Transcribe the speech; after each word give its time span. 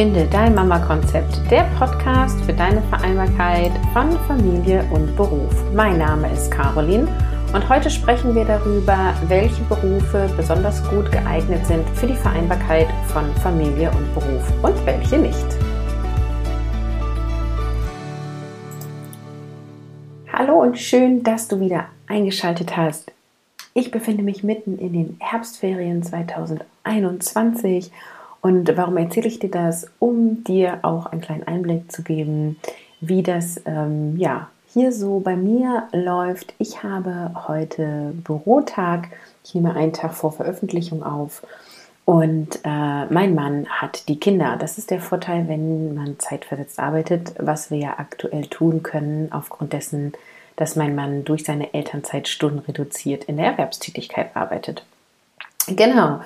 Finde 0.00 0.24
dein 0.30 0.54
Mama-Konzept, 0.54 1.38
der 1.50 1.64
Podcast 1.78 2.40
für 2.46 2.54
deine 2.54 2.80
Vereinbarkeit 2.84 3.70
von 3.92 4.10
Familie 4.26 4.82
und 4.90 5.14
Beruf. 5.14 5.52
Mein 5.74 5.98
Name 5.98 6.32
ist 6.32 6.50
Caroline 6.50 7.06
und 7.52 7.68
heute 7.68 7.90
sprechen 7.90 8.34
wir 8.34 8.46
darüber, 8.46 9.12
welche 9.28 9.62
Berufe 9.64 10.32
besonders 10.38 10.82
gut 10.88 11.12
geeignet 11.12 11.66
sind 11.66 11.86
für 11.90 12.06
die 12.06 12.14
Vereinbarkeit 12.14 12.86
von 13.08 13.30
Familie 13.42 13.90
und 13.90 14.14
Beruf 14.14 14.50
und 14.62 14.86
welche 14.86 15.18
nicht. 15.18 15.46
Hallo 20.32 20.62
und 20.62 20.78
schön, 20.78 21.22
dass 21.22 21.46
du 21.46 21.60
wieder 21.60 21.88
eingeschaltet 22.06 22.74
hast. 22.74 23.12
Ich 23.74 23.90
befinde 23.90 24.22
mich 24.22 24.42
mitten 24.42 24.78
in 24.78 24.94
den 24.94 25.16
Herbstferien 25.20 26.02
2021 26.02 27.92
und 28.42 28.76
warum 28.76 28.96
erzähle 28.96 29.28
ich 29.28 29.38
dir 29.38 29.50
das? 29.50 29.86
Um 29.98 30.44
dir 30.44 30.80
auch 30.82 31.06
einen 31.06 31.20
kleinen 31.20 31.46
Einblick 31.46 31.92
zu 31.92 32.02
geben, 32.02 32.56
wie 33.00 33.22
das 33.22 33.60
ähm, 33.66 34.16
ja, 34.16 34.48
hier 34.72 34.92
so 34.92 35.20
bei 35.20 35.36
mir 35.36 35.88
läuft. 35.92 36.54
Ich 36.58 36.82
habe 36.82 37.32
heute 37.48 38.12
Bürotag. 38.24 39.08
Ich 39.44 39.54
nehme 39.54 39.74
einen 39.74 39.92
Tag 39.92 40.14
vor 40.14 40.32
Veröffentlichung 40.32 41.02
auf. 41.02 41.42
Und 42.04 42.60
äh, 42.64 43.04
mein 43.06 43.34
Mann 43.34 43.68
hat 43.68 44.08
die 44.08 44.18
Kinder. 44.18 44.56
Das 44.58 44.78
ist 44.78 44.90
der 44.90 45.00
Vorteil, 45.00 45.48
wenn 45.48 45.94
man 45.94 46.18
zeitversetzt 46.18 46.78
arbeitet, 46.78 47.34
was 47.38 47.70
wir 47.70 47.78
ja 47.78 47.94
aktuell 47.98 48.46
tun 48.46 48.82
können, 48.82 49.30
aufgrund 49.32 49.72
dessen, 49.72 50.12
dass 50.56 50.76
mein 50.76 50.94
Mann 50.94 51.24
durch 51.24 51.44
seine 51.44 51.72
Elternzeit 51.72 52.26
Stunden 52.26 52.58
reduziert 52.60 53.24
in 53.24 53.36
der 53.36 53.46
Erwerbstätigkeit 53.46 54.34
arbeitet. 54.34 54.84
Genau. 55.68 56.20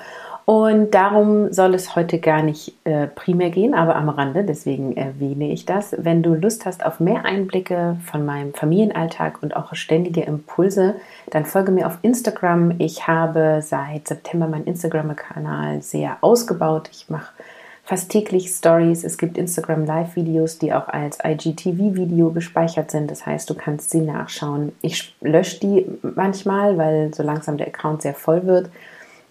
Und 0.45 0.91
darum 0.93 1.51
soll 1.51 1.73
es 1.73 1.95
heute 1.95 2.19
gar 2.19 2.43
nicht 2.43 2.75
äh, 2.83 3.07
primär 3.07 3.49
gehen, 3.49 3.73
aber 3.73 3.95
am 3.95 4.09
Rande, 4.09 4.43
deswegen 4.43 4.95
erwähne 4.95 5.51
ich 5.51 5.65
das. 5.65 5.95
Wenn 5.97 6.21
du 6.21 6.35
Lust 6.35 6.67
hast 6.67 6.85
auf 6.85 6.99
mehr 6.99 7.25
Einblicke 7.25 7.97
von 8.05 8.23
meinem 8.25 8.53
Familienalltag 8.53 9.41
und 9.41 9.55
auch 9.55 9.73
ständige 9.73 10.21
Impulse, 10.21 10.97
dann 11.31 11.45
folge 11.45 11.71
mir 11.71 11.87
auf 11.87 11.97
Instagram. 12.03 12.75
Ich 12.77 13.07
habe 13.07 13.61
seit 13.63 14.07
September 14.07 14.47
meinen 14.47 14.65
Instagram-Kanal 14.65 15.81
sehr 15.81 16.17
ausgebaut. 16.21 16.89
Ich 16.91 17.09
mache 17.09 17.33
fast 17.83 18.11
täglich 18.11 18.49
Stories. 18.49 19.03
Es 19.03 19.17
gibt 19.17 19.39
Instagram 19.39 19.85
Live-Videos, 19.85 20.59
die 20.59 20.73
auch 20.73 20.89
als 20.89 21.17
IGTV-Video 21.23 22.29
gespeichert 22.29 22.91
sind. 22.91 23.09
Das 23.09 23.25
heißt, 23.25 23.49
du 23.49 23.55
kannst 23.55 23.89
sie 23.89 24.01
nachschauen. 24.01 24.73
Ich 24.81 25.15
lösche 25.21 25.59
die 25.59 25.87
manchmal, 26.03 26.77
weil 26.77 27.11
so 27.15 27.23
langsam 27.23 27.57
der 27.57 27.67
Account 27.67 28.03
sehr 28.03 28.13
voll 28.13 28.45
wird. 28.45 28.69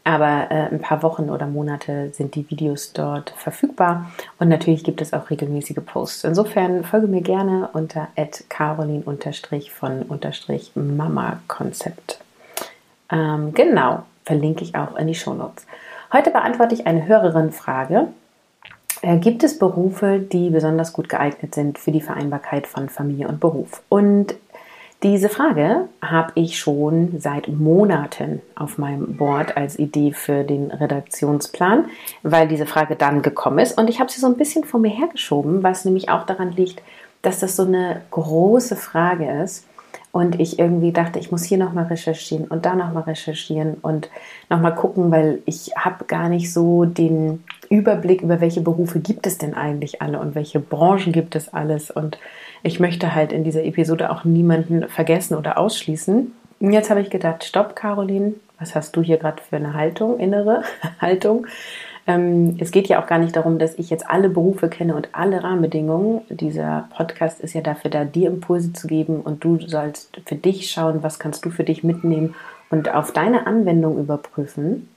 Aber 0.05 0.50
äh, 0.50 0.69
ein 0.70 0.80
paar 0.80 1.02
Wochen 1.02 1.30
oder 1.30 1.47
Monate 1.47 2.10
sind 2.10 2.34
die 2.34 2.48
Videos 2.50 2.92
dort 2.92 3.30
verfügbar 3.30 4.11
und 4.38 4.48
natürlich 4.48 4.84
gibt 4.84 5.00
es 5.00 5.14
auch 5.14 5.30
regelmäßige 5.30 5.78
Posts. 5.84 6.24
Insofern 6.24 6.84
folge 6.84 7.06
mir 7.06 7.22
gerne 7.22 7.70
unter 7.72 8.08
carolin 8.48 9.02
von 9.70 10.05
mama 10.74 11.41
konzept 11.48 12.20
ähm, 13.11 13.52
genau, 13.55 14.02
verlinke 14.24 14.64
ich 14.64 14.74
auch 14.74 14.96
in 14.96 15.06
die 15.06 15.14
Shownotes. 15.14 15.66
Heute 16.12 16.30
beantworte 16.30 16.74
ich 16.74 16.86
eine 16.86 17.06
Hörerin-Frage. 17.06 18.08
Äh, 19.02 19.18
gibt 19.18 19.44
es 19.44 19.58
Berufe, 19.58 20.18
die 20.18 20.50
besonders 20.50 20.92
gut 20.92 21.08
geeignet 21.08 21.55
sind 21.55 21.78
für 21.78 21.92
die 21.92 22.00
Vereinbarkeit 22.00 22.66
von 22.66 22.89
Familie 22.89 23.28
und 23.28 23.41
Beruf? 23.41 23.83
Und 23.89 24.34
diese 25.05 25.28
Frage 25.28 25.88
habe 26.00 26.33
ich 26.34 26.58
schon 26.58 27.20
seit 27.20 27.48
Monaten 27.48 28.41
auf 28.55 28.78
meinem 28.78 29.19
Board 29.19 29.55
als 29.55 29.78
Idee 29.78 30.12
für 30.12 30.44
den 30.44 30.70
Redaktionsplan, 30.70 31.84
weil 32.22 32.48
diese 32.48 32.64
Frage 32.64 32.96
dann 32.96 33.20
gekommen 33.20 33.58
ist. 33.58 33.77
Und 33.77 33.90
ich 33.90 34.01
habe 34.01 34.11
sie 34.11 34.18
so 34.18 34.27
ein 34.27 34.39
bisschen 34.39 34.64
vor 34.64 34.80
mir 34.80 34.89
hergeschoben, 34.89 35.62
was 35.62 35.84
nämlich 35.84 36.08
auch 36.08 36.24
daran 36.24 36.52
liegt, 36.52 36.83
dass 37.20 37.39
das 37.39 37.55
so 37.55 37.64
eine 37.64 38.01
große 38.11 38.77
Frage 38.77 39.42
ist. 39.42 39.67
Und 40.11 40.40
ich 40.40 40.58
irgendwie 40.58 40.92
dachte, 40.92 41.18
ich 41.18 41.30
muss 41.30 41.45
hier 41.45 41.58
nochmal 41.58 41.86
recherchieren 41.86 42.46
und 42.46 42.64
da 42.64 42.74
nochmal 42.74 43.02
recherchieren 43.02 43.74
und 43.83 44.08
nochmal 44.48 44.74
gucken, 44.74 45.11
weil 45.11 45.42
ich 45.45 45.73
habe 45.77 46.07
gar 46.07 46.30
nicht 46.30 46.51
so 46.51 46.86
den 46.86 47.45
Überblick 47.68 48.23
über 48.23 48.40
welche 48.40 48.62
Berufe 48.62 49.01
gibt 49.01 49.27
es 49.27 49.36
denn 49.36 49.55
eigentlich 49.55 50.01
alle 50.01 50.18
und 50.20 50.34
welche 50.34 50.61
Branchen 50.61 51.12
gibt 51.12 51.34
es 51.36 51.52
alles. 51.52 51.90
Und 51.90 52.17
ich 52.64 52.80
möchte 52.80 53.14
halt 53.14 53.30
in 53.30 53.45
dieser 53.45 53.63
Episode 53.63 54.11
auch 54.11 54.25
niemanden 54.25 54.89
vergessen 54.89 55.36
oder 55.36 55.58
ausschließen. 55.58 56.33
Und 56.61 56.73
jetzt 56.73 56.89
habe 56.91 57.02
ich 57.02 57.11
gedacht, 57.11 57.45
stopp, 57.45 57.77
Caroline, 57.77 58.35
was 58.58 58.75
hast 58.75 58.97
du 58.97 59.02
hier 59.02 59.19
gerade 59.19 59.42
für 59.42 59.57
eine 59.57 59.75
Haltung, 59.75 60.19
innere 60.19 60.63
Haltung? 61.01 61.47
Ähm, 62.07 62.57
es 62.58 62.70
geht 62.70 62.89
ja 62.89 63.02
auch 63.02 63.07
gar 63.07 63.19
nicht 63.19 63.36
darum, 63.36 63.58
dass 63.58 63.79
ich 63.79 63.91
jetzt 63.91 64.08
alle 64.08 64.30
Berufe 64.30 64.69
kenne 64.69 64.95
und 64.95 65.11
alle 65.13 65.45
Rahmenbedingungen. 65.45 66.23
Dieser 66.30 66.89
Podcast 66.97 67.41
ist 67.41 67.55
ja 67.55 67.61
dafür 67.61 67.91
da, 67.91 68.05
dir 68.05 68.30
Impulse 68.30 68.73
zu 68.73 68.86
geben 68.86 69.20
und 69.20 69.45
du 69.45 69.61
sollst 69.61 70.20
für 70.25 70.35
dich 70.35 70.70
schauen, 70.70 71.02
was 71.02 71.19
kannst 71.19 71.45
du 71.45 71.51
für 71.51 71.64
dich 71.64 71.85
mitnehmen 71.85 72.35
und 72.70 72.92
auf 72.95 73.13
deine 73.13 73.46
Anwendung 73.46 73.98
überprüfen. 73.98 74.89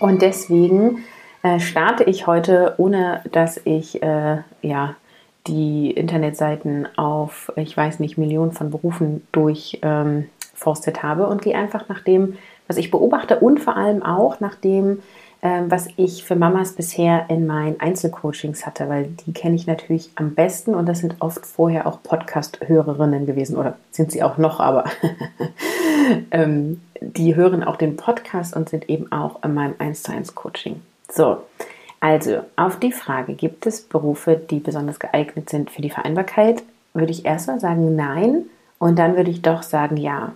Und 0.00 0.20
deswegen 0.20 0.98
äh, 1.42 1.60
starte 1.60 2.04
ich 2.04 2.26
heute, 2.26 2.74
ohne 2.76 3.22
dass 3.32 3.58
ich 3.64 4.02
äh, 4.02 4.38
ja 4.60 4.96
die 5.46 5.90
Internetseiten 5.90 6.86
auf, 6.96 7.52
ich 7.56 7.76
weiß 7.76 8.00
nicht, 8.00 8.18
Millionen 8.18 8.52
von 8.52 8.70
Berufen 8.70 9.26
durchforstet 9.32 10.96
ähm, 10.96 11.02
habe 11.02 11.26
und 11.26 11.42
gehe 11.42 11.56
einfach 11.56 11.88
nach 11.88 12.00
dem, 12.00 12.36
was 12.66 12.76
ich 12.76 12.90
beobachte 12.90 13.40
und 13.40 13.60
vor 13.60 13.76
allem 13.76 14.02
auch 14.02 14.40
nach 14.40 14.54
dem, 14.54 15.02
ähm, 15.42 15.70
was 15.70 15.88
ich 15.96 16.24
für 16.24 16.36
Mamas 16.36 16.72
bisher 16.72 17.26
in 17.30 17.46
meinen 17.46 17.80
Einzelcoachings 17.80 18.66
hatte, 18.66 18.88
weil 18.88 19.06
die 19.26 19.32
kenne 19.32 19.56
ich 19.56 19.66
natürlich 19.66 20.10
am 20.14 20.34
besten 20.34 20.74
und 20.74 20.86
das 20.86 20.98
sind 20.98 21.16
oft 21.20 21.46
vorher 21.46 21.86
auch 21.86 22.02
Podcast-Hörerinnen 22.02 23.24
gewesen 23.24 23.56
oder 23.56 23.76
sind 23.90 24.12
sie 24.12 24.22
auch 24.22 24.36
noch, 24.36 24.60
aber 24.60 24.84
ähm, 26.30 26.82
die 27.00 27.34
hören 27.34 27.64
auch 27.64 27.76
den 27.76 27.96
Podcast 27.96 28.54
und 28.54 28.68
sind 28.68 28.90
eben 28.90 29.10
auch 29.10 29.42
in 29.42 29.54
meinem 29.54 29.74
1 29.78 30.02
zu 30.02 30.12
1 30.12 30.34
Coaching. 30.34 30.82
So, 31.10 31.38
also, 32.00 32.40
auf 32.56 32.78
die 32.78 32.92
Frage, 32.92 33.34
gibt 33.34 33.66
es 33.66 33.82
Berufe, 33.82 34.36
die 34.36 34.58
besonders 34.58 34.98
geeignet 34.98 35.50
sind 35.50 35.70
für 35.70 35.82
die 35.82 35.90
Vereinbarkeit, 35.90 36.62
würde 36.94 37.12
ich 37.12 37.26
erstmal 37.26 37.60
sagen 37.60 37.94
nein 37.94 38.46
und 38.78 38.98
dann 38.98 39.16
würde 39.16 39.30
ich 39.30 39.42
doch 39.42 39.62
sagen 39.62 39.98
ja. 39.98 40.32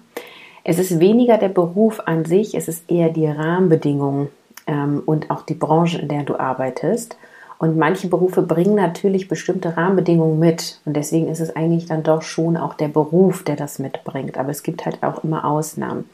Es 0.63 0.79
ist 0.79 1.01
weniger 1.01 1.39
der 1.39 1.49
Beruf 1.49 2.01
an 2.05 2.25
sich, 2.25 2.55
es 2.55 2.69
ist 2.69 2.91
eher 2.91 3.09
die 3.09 3.27
Rahmenbedingungen 3.27 4.29
ähm, 4.67 5.03
und 5.05 5.31
auch 5.31 5.43
die 5.43 5.55
Branche, 5.55 5.99
in 5.99 6.09
der 6.09 6.23
du 6.23 6.39
arbeitest. 6.39 7.17
Und 7.59 7.79
manche 7.79 8.09
Berufe 8.09 8.43
bringen 8.43 8.75
natürlich 8.75 9.29
bestimmte 9.29 9.77
Rahmenbedingungen 9.77 10.39
mit. 10.39 10.81
Und 10.85 10.95
deswegen 10.95 11.29
ist 11.29 11.41
es 11.41 11.55
eigentlich 11.55 11.87
dann 11.87 12.03
doch 12.03 12.23
schon 12.23 12.57
auch 12.57 12.75
der 12.75 12.89
Beruf, 12.89 13.43
der 13.43 13.57
das 13.57 13.79
mitbringt. 13.79 14.37
Aber 14.37 14.51
es 14.51 14.63
gibt 14.63 14.85
halt 14.85 15.03
auch 15.03 15.25
immer 15.25 15.45
Ausnahmen. 15.45 16.05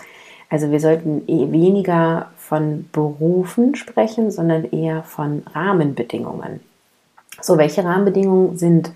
Also 0.50 0.70
wir 0.70 0.80
sollten 0.80 1.22
eh 1.28 1.50
weniger 1.52 2.30
von 2.36 2.88
Berufen 2.92 3.76
sprechen, 3.76 4.30
sondern 4.30 4.64
eher 4.64 5.04
von 5.04 5.44
Rahmenbedingungen. 5.54 6.60
So, 7.40 7.56
welche 7.56 7.84
Rahmenbedingungen 7.84 8.58
sind 8.58 8.92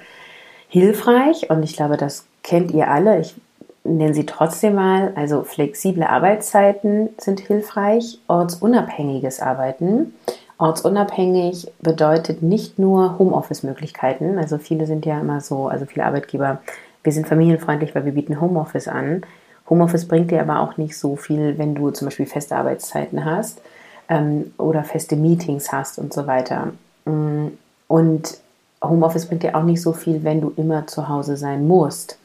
hilfreich? 0.69 1.49
Und 1.51 1.63
ich 1.63 1.77
glaube, 1.77 1.97
das 1.97 2.27
kennt 2.43 2.73
ihr 2.73 2.91
alle. 2.91 3.21
Ich 3.21 3.37
nenne 3.85 4.15
sie 4.15 4.27
trotzdem 4.27 4.75
mal. 4.75 5.13
Also 5.15 5.45
flexible 5.45 6.03
Arbeitszeiten 6.03 7.11
sind 7.19 7.41
hilfreich, 7.41 8.19
ortsunabhängiges 8.27 9.41
Arbeiten. 9.41 10.15
Ortsunabhängig 10.59 11.69
bedeutet 11.81 12.43
nicht 12.43 12.79
nur 12.79 13.19
Homeoffice-Möglichkeiten. 13.19 14.39
Also 14.39 14.59
viele 14.59 14.87
sind 14.87 15.07
ja 15.07 15.21
immer 15.21 15.41
so, 15.41 15.69
also 15.69 15.87
viele 15.87 16.05
Arbeitgeber, 16.05 16.61
wir 17.03 17.13
sind 17.13 17.29
familienfreundlich, 17.29 17.95
weil 17.95 18.05
wir 18.05 18.13
bieten 18.13 18.41
Homeoffice 18.41 18.89
an. 18.89 19.23
Homeoffice 19.69 20.07
bringt 20.07 20.31
dir 20.31 20.43
aber 20.43 20.61
auch 20.61 20.77
nicht 20.77 20.99
so 20.99 21.17
viel, 21.17 21.59
wenn 21.59 21.75
du 21.75 21.91
zum 21.91 22.06
Beispiel 22.06 22.27
feste 22.27 22.56
Arbeitszeiten 22.56 23.25
hast 23.25 23.61
ähm, 24.09 24.53
oder 24.59 24.85
feste 24.85 25.17
Meetings 25.17 25.73
hast 25.73 25.99
und 25.99 26.12
so 26.12 26.27
weiter. 26.27 26.73
Mm, 27.06 27.49
und 27.88 28.38
Homeoffice 28.83 29.27
bringt 29.27 29.43
dir 29.43 29.56
auch 29.56 29.62
nicht 29.62 29.81
so 29.81 29.93
viel, 29.93 30.25
wenn 30.25 30.41
du 30.41 30.53
immer 30.56 30.87
zu 30.87 31.09
Hause 31.09 31.37
sein 31.37 31.67
musst. 31.67 32.19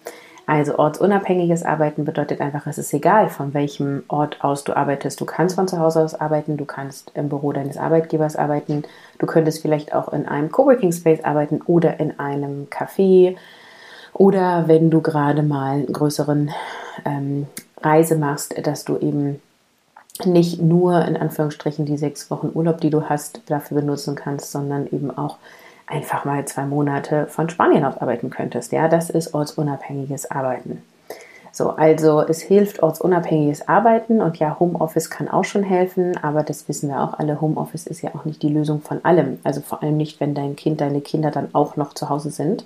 Also 0.46 0.80
ortsunabhängiges 0.80 1.64
Arbeiten 1.64 2.06
bedeutet 2.06 2.42
einfach, 2.42 2.66
es 2.66 2.80
ist 2.80 2.92
egal, 2.92 3.30
von 3.30 3.54
welchem 3.54 4.02
Ort 4.08 4.44
aus 4.44 4.64
du 4.64 4.76
arbeitest. 4.76 5.22
Du 5.22 5.26
kannst 5.26 5.54
von 5.54 5.68
zu 5.68 5.80
Hause 5.80 6.02
aus 6.02 6.16
arbeiten, 6.16 6.58
du 6.58 6.66
kannst 6.66 7.12
im 7.14 7.30
Büro 7.30 7.54
deines 7.54 7.78
Arbeitgebers 7.78 8.36
arbeiten, 8.36 8.84
du 9.20 9.28
könntest 9.28 9.62
vielleicht 9.62 9.94
auch 9.94 10.12
in 10.12 10.28
einem 10.28 10.52
Coworking 10.52 10.92
Space 10.92 11.24
arbeiten 11.24 11.62
oder 11.68 12.00
in 12.00 12.20
einem 12.20 12.68
Café 12.72 13.36
oder 14.14 14.68
wenn 14.68 14.90
du 14.90 15.02
gerade 15.02 15.44
mal 15.44 15.74
einen 15.74 15.94
größeren 15.94 16.50
ähm, 17.06 17.48
Reise 17.82 18.16
machst, 18.16 18.56
dass 18.66 18.86
du 18.86 18.98
eben 18.98 19.42
nicht 20.26 20.62
nur 20.62 21.06
in 21.06 21.16
Anführungsstrichen 21.16 21.86
die 21.86 21.98
sechs 21.98 22.30
Wochen 22.30 22.52
Urlaub, 22.54 22.82
die 22.82 22.90
du 22.90 23.08
hast, 23.08 23.42
dafür 23.48 23.80
benutzen 23.82 24.16
kannst, 24.16 24.52
sondern 24.52 24.88
eben 24.88 25.16
auch 25.18 25.38
einfach 25.88 26.26
mal 26.26 26.46
zwei 26.46 26.66
Monate 26.66 27.28
von 27.28 27.50
Spanien 27.50 27.86
aus 27.86 27.98
arbeiten 27.98 28.30
könntest. 28.30 28.72
Ja, 28.72 28.88
das 28.88 29.10
ist 29.10 29.34
ortsunabhängiges 29.34 30.30
Arbeiten. 30.30 30.84
So, 31.52 31.72
also 31.72 32.22
es 32.22 32.42
hilft 32.42 32.84
ortsunabhängiges 32.84 33.68
Arbeiten 33.68 34.22
und 34.22 34.38
ja, 34.38 34.58
Homeoffice 34.60 35.10
kann 35.10 35.28
auch 35.28 35.44
schon 35.44 35.64
helfen, 35.64 36.16
aber 36.24 36.44
das 36.44 36.70
wissen 36.70 36.90
wir 36.90 37.02
auch 37.02 37.18
alle, 37.18 37.42
Homeoffice 37.42 37.88
ist 37.88 38.02
ja 38.02 38.12
auch 38.14 38.24
nicht 38.24 38.44
die 38.44 38.50
Lösung 38.50 38.82
von 38.82 39.04
allem. 39.04 39.40
Also 39.44 39.62
vor 39.62 39.82
allem 39.82 39.98
nicht, 39.98 40.20
wenn 40.20 40.36
dein 40.36 40.56
Kind, 40.56 40.80
deine 40.80 41.02
Kinder 41.02 41.32
dann 41.32 41.50
auch 41.54 41.76
noch 41.76 41.94
zu 41.94 42.08
Hause 42.08 42.30
sind. 42.30 42.66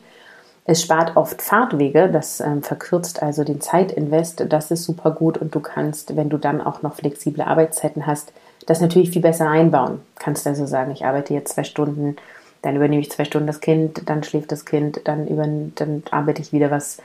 Es 0.65 0.81
spart 0.81 1.17
oft 1.17 1.41
Fahrtwege, 1.41 2.09
das 2.09 2.39
ähm, 2.39 2.63
verkürzt 2.63 3.21
also 3.21 3.43
den 3.43 3.59
Zeitinvest, 3.59 4.45
das 4.47 4.71
ist 4.71 4.85
super 4.85 5.11
gut 5.11 5.37
und 5.37 5.53
du 5.53 5.59
kannst, 5.59 6.15
wenn 6.15 6.29
du 6.29 6.37
dann 6.37 6.61
auch 6.61 6.81
noch 6.81 6.95
flexible 6.95 7.43
Arbeitszeiten 7.43 8.07
hast, 8.07 8.31
das 8.65 8.79
natürlich 8.79 9.09
viel 9.09 9.21
besser 9.21 9.49
einbauen. 9.49 9.99
Kannst 10.15 10.47
also 10.47 10.65
sagen, 10.65 10.91
ich 10.91 11.05
arbeite 11.05 11.33
jetzt 11.33 11.55
zwei 11.55 11.65
Stunden, 11.65 12.15
dann 12.61 12.77
übernehme 12.77 13.01
ich 13.01 13.11
zwei 13.11 13.25
Stunden 13.25 13.47
das 13.47 13.59
Kind, 13.59 14.09
dann 14.09 14.23
schläft 14.23 14.53
das 14.53 14.63
Kind, 14.63 15.01
dann, 15.03 15.27
über, 15.27 15.45
dann 15.75 16.03
arbeite 16.11 16.41
ich 16.41 16.53
wieder 16.53 16.71
was, 16.71 16.99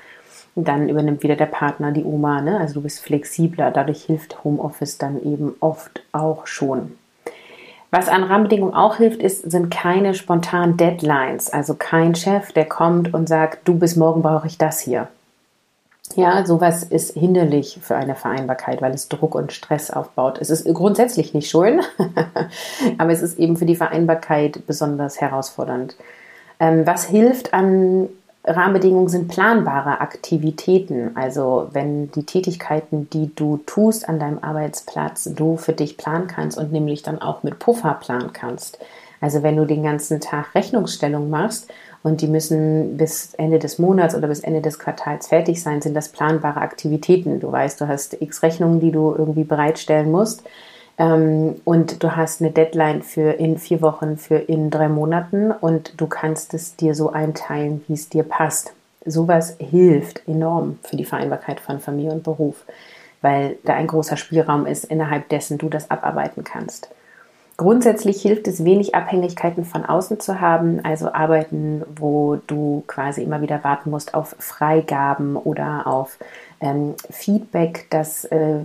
dann 0.55 0.89
übernimmt 0.89 1.25
wieder 1.25 1.35
der 1.35 1.47
Partner, 1.47 1.91
die 1.91 2.05
Oma. 2.05 2.41
Ne? 2.41 2.61
Also 2.61 2.75
du 2.75 2.83
bist 2.83 3.01
flexibler, 3.01 3.73
dadurch 3.73 4.05
hilft 4.05 4.45
Homeoffice 4.45 4.99
dann 4.99 5.21
eben 5.25 5.57
oft 5.59 6.03
auch 6.13 6.47
schon. 6.47 6.97
Was 7.91 8.09
an 8.09 8.23
Rahmenbedingungen 8.23 8.75
auch 8.75 8.97
hilft, 8.97 9.23
ist, 9.23 9.51
sind 9.51 9.71
keine 9.71 10.15
spontanen 10.15 10.77
Deadlines. 10.77 11.51
Also 11.51 11.75
kein 11.75 12.15
Chef, 12.15 12.53
der 12.53 12.67
kommt 12.67 13.15
und 13.15 13.29
sagt, 13.29 13.67
du 13.67 13.79
bis 13.79 13.97
morgen 13.97 14.23
brauche 14.23 14.47
ich 14.47 14.59
das 14.59 14.81
hier. 14.81 15.09
Ja, 16.17 16.45
sowas 16.47 16.85
ist 16.85 17.15
hinderlich 17.15 17.79
für 17.83 17.97
eine 17.97 18.15
Vereinbarkeit, 18.15 18.81
weil 18.81 18.93
es 18.93 19.09
Druck 19.09 19.35
und 19.35 19.53
Stress 19.53 19.91
aufbaut. 19.91 20.39
Es 20.41 20.51
ist 20.51 20.65
grundsätzlich 20.73 21.35
nicht 21.35 21.51
schön, 21.51 21.81
aber 22.99 23.13
es 23.13 23.23
ist 23.23 23.39
eben 23.39 23.57
für 23.57 23.67
die 23.67 23.77
Vereinbarkeit 23.77 24.67
besonders 24.67 25.21
herausfordernd. 25.21 25.97
Ähm, 26.61 26.87
was 26.87 27.05
hilft 27.05 27.53
an 27.53 28.09
Rahmenbedingungen 28.49 29.09
sind 29.09 29.29
planbare 29.29 30.01
Aktivitäten. 30.01 31.17
Also 31.17 31.69
wenn 31.73 32.11
die 32.13 32.25
Tätigkeiten, 32.25 33.09
die 33.11 33.35
du 33.35 33.59
tust 33.67 34.09
an 34.09 34.19
deinem 34.19 34.39
Arbeitsplatz, 34.43 35.25
du 35.35 35.57
für 35.57 35.73
dich 35.73 35.97
planen 35.97 36.27
kannst 36.27 36.59
und 36.59 36.73
nämlich 36.73 37.03
dann 37.03 37.21
auch 37.21 37.43
mit 37.43 37.59
Puffer 37.59 37.95
planen 37.95 38.33
kannst. 38.33 38.79
Also 39.21 39.43
wenn 39.43 39.57
du 39.57 39.65
den 39.65 39.83
ganzen 39.83 40.21
Tag 40.21 40.55
Rechnungsstellung 40.55 41.29
machst 41.29 41.69
und 42.03 42.21
die 42.21 42.29
müssen 42.29 42.97
bis 42.97 43.35
Ende 43.35 43.59
des 43.59 43.79
Monats 43.79 44.15
oder 44.15 44.29
bis 44.29 44.41
Ende 44.41 44.61
des 44.61 44.79
Quartals 44.79 45.29
fertig 45.29 45.63
sein, 45.63 45.83
sind 45.83 45.95
das 45.95 46.11
planbare 46.11 46.61
Aktivitäten. 46.61 47.41
Du 47.41 47.51
weißt, 47.51 47.81
du 47.81 47.89
hast 47.89 48.21
x 48.21 48.43
Rechnungen, 48.43 48.81
die 48.81 48.93
du 48.93 49.15
irgendwie 49.17 49.45
bereitstellen 49.45 50.11
musst 50.11 50.45
und 50.99 52.03
du 52.03 52.17
hast 52.17 52.41
eine 52.41 52.51
Deadline 52.51 53.03
für 53.03 53.31
in 53.31 53.57
vier 53.57 53.81
Wochen, 53.83 54.17
für 54.17 54.37
in 54.37 54.69
drei 54.69 54.89
Monaten 54.89 55.53
und 55.53 55.93
du 55.97 56.09
kannst 56.09 56.55
es 56.55 56.75
dir 56.75 56.95
so 56.95 57.11
einteilen, 57.11 57.85
wie 57.87 57.93
es 57.93 58.09
dir 58.09 58.25
passt. 58.25 58.73
Sowas 59.05 59.57
hilft 59.61 60.27
enorm 60.27 60.81
für 60.83 60.97
die 60.97 61.05
Vereinbarkeit 61.05 61.61
von 61.61 61.79
Familie 61.79 62.11
und 62.11 62.25
Beruf, 62.25 62.65
weil 63.23 63.59
da 63.63 63.75
ein 63.75 63.87
großer 63.87 64.17
Spielraum 64.17 64.67
ist, 64.67 64.85
innerhalb 64.85 65.29
dessen 65.29 65.57
du 65.57 65.69
das 65.69 65.89
abarbeiten 65.89 66.43
kannst. 66.43 66.89
Grundsätzlich 67.59 68.23
hilft 68.23 68.47
es, 68.47 68.65
wenig 68.65 68.95
Abhängigkeiten 68.95 69.65
von 69.65 69.85
außen 69.85 70.21
zu 70.21 70.41
haben, 70.41 70.79
also 70.85 71.13
Arbeiten, 71.13 71.83
wo 71.97 72.37
du 72.47 72.85
quasi 72.87 73.25
immer 73.25 73.41
wieder 73.43 73.65
warten 73.65 73.91
musst 73.91 74.15
auf 74.15 74.37
Freigaben 74.39 75.35
oder 75.35 75.89
auf 75.89 76.19
ähm, 76.61 76.95
Feedback, 77.11 77.89
das 77.91 78.25
äh, 78.27 78.61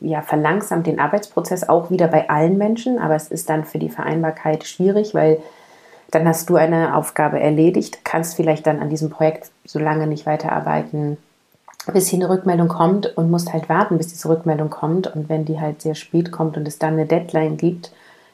ja 0.00 0.22
verlangsamt 0.22 0.86
den 0.86 0.98
Arbeitsprozess 0.98 1.68
auch 1.68 1.90
wieder 1.90 2.08
bei 2.08 2.30
allen 2.30 2.56
Menschen, 2.56 2.98
aber 2.98 3.16
es 3.16 3.28
ist 3.28 3.50
dann 3.50 3.66
für 3.66 3.78
die 3.78 3.90
Vereinbarkeit 3.90 4.64
schwierig, 4.64 5.12
weil 5.12 5.42
dann 6.10 6.26
hast 6.26 6.48
du 6.48 6.56
eine 6.56 6.96
Aufgabe 6.96 7.38
erledigt, 7.38 8.02
kannst 8.02 8.34
vielleicht 8.34 8.66
dann 8.66 8.80
an 8.80 8.88
diesem 8.88 9.10
Projekt 9.10 9.50
so 9.66 9.78
lange 9.78 10.06
nicht 10.06 10.24
weiterarbeiten, 10.24 11.18
bis 11.92 12.08
hier 12.08 12.20
eine 12.20 12.30
Rückmeldung 12.30 12.68
kommt 12.68 13.14
und 13.14 13.30
musst 13.30 13.52
halt 13.52 13.68
warten, 13.68 13.98
bis 13.98 14.08
diese 14.08 14.30
Rückmeldung 14.30 14.70
kommt. 14.70 15.06
Und 15.14 15.28
wenn 15.28 15.44
die 15.44 15.60
halt 15.60 15.82
sehr 15.82 15.94
spät 15.94 16.32
kommt 16.32 16.56
und 16.56 16.66
es 16.66 16.78
dann 16.78 16.94
eine 16.94 17.04
Deadline 17.04 17.58
gibt, 17.58 17.92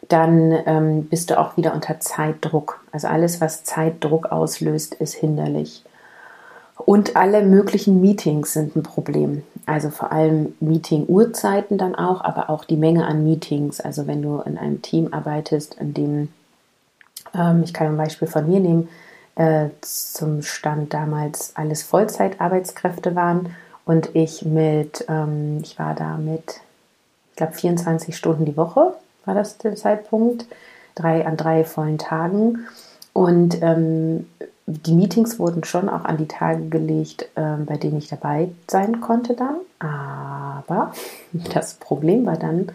dann 0.08 0.52
ähm, 0.66 1.06
bist 1.06 1.30
du 1.30 1.38
auch 1.38 1.56
wieder 1.56 1.74
unter 1.74 2.00
Zeitdruck. 2.00 2.80
Also 2.92 3.08
alles, 3.08 3.40
was 3.40 3.64
Zeitdruck 3.64 4.26
auslöst, 4.26 4.94
ist 4.94 5.14
hinderlich. 5.14 5.84
Und 6.76 7.16
alle 7.16 7.42
möglichen 7.42 8.00
Meetings 8.00 8.52
sind 8.52 8.76
ein 8.76 8.82
Problem. 8.82 9.42
Also 9.64 9.90
vor 9.90 10.12
allem 10.12 10.54
Meeting-Uhrzeiten 10.60 11.78
dann 11.78 11.94
auch, 11.94 12.22
aber 12.22 12.50
auch 12.50 12.64
die 12.64 12.76
Menge 12.76 13.06
an 13.06 13.24
Meetings. 13.24 13.80
Also 13.80 14.06
wenn 14.06 14.22
du 14.22 14.40
in 14.40 14.58
einem 14.58 14.82
Team 14.82 15.12
arbeitest, 15.12 15.74
in 15.74 15.94
dem, 15.94 16.28
ähm, 17.32 17.62
ich 17.62 17.72
kann 17.72 17.86
ein 17.86 17.96
Beispiel 17.96 18.28
von 18.28 18.48
mir 18.48 18.60
nehmen, 18.60 18.88
äh, 19.36 19.68
zum 19.80 20.42
Stand 20.42 20.92
damals 20.92 21.56
alles 21.56 21.82
Vollzeitarbeitskräfte 21.82 23.14
waren 23.14 23.54
und 23.84 24.14
ich 24.14 24.44
mit, 24.44 25.04
ähm, 25.08 25.60
ich 25.62 25.78
war 25.78 25.94
da 25.94 26.16
mit, 26.16 26.60
ich 27.30 27.36
glaube 27.36 27.52
24 27.54 28.16
Stunden 28.16 28.44
die 28.44 28.56
Woche 28.56 28.94
war 29.26 29.34
das 29.34 29.58
der 29.58 29.74
Zeitpunkt, 29.76 30.46
drei 30.94 31.26
an 31.26 31.36
drei 31.36 31.64
vollen 31.64 31.98
Tagen. 31.98 32.66
Und 33.12 33.62
ähm, 33.62 34.26
die 34.66 34.94
Meetings 34.94 35.38
wurden 35.38 35.64
schon 35.64 35.88
auch 35.88 36.04
an 36.04 36.16
die 36.16 36.28
Tage 36.28 36.68
gelegt, 36.68 37.28
ähm, 37.36 37.66
bei 37.66 37.76
denen 37.76 37.98
ich 37.98 38.08
dabei 38.08 38.48
sein 38.68 39.00
konnte 39.00 39.34
dann. 39.34 39.56
Aber 39.78 40.92
das 41.54 41.74
Problem 41.74 42.26
war 42.26 42.36
dann, 42.36 42.68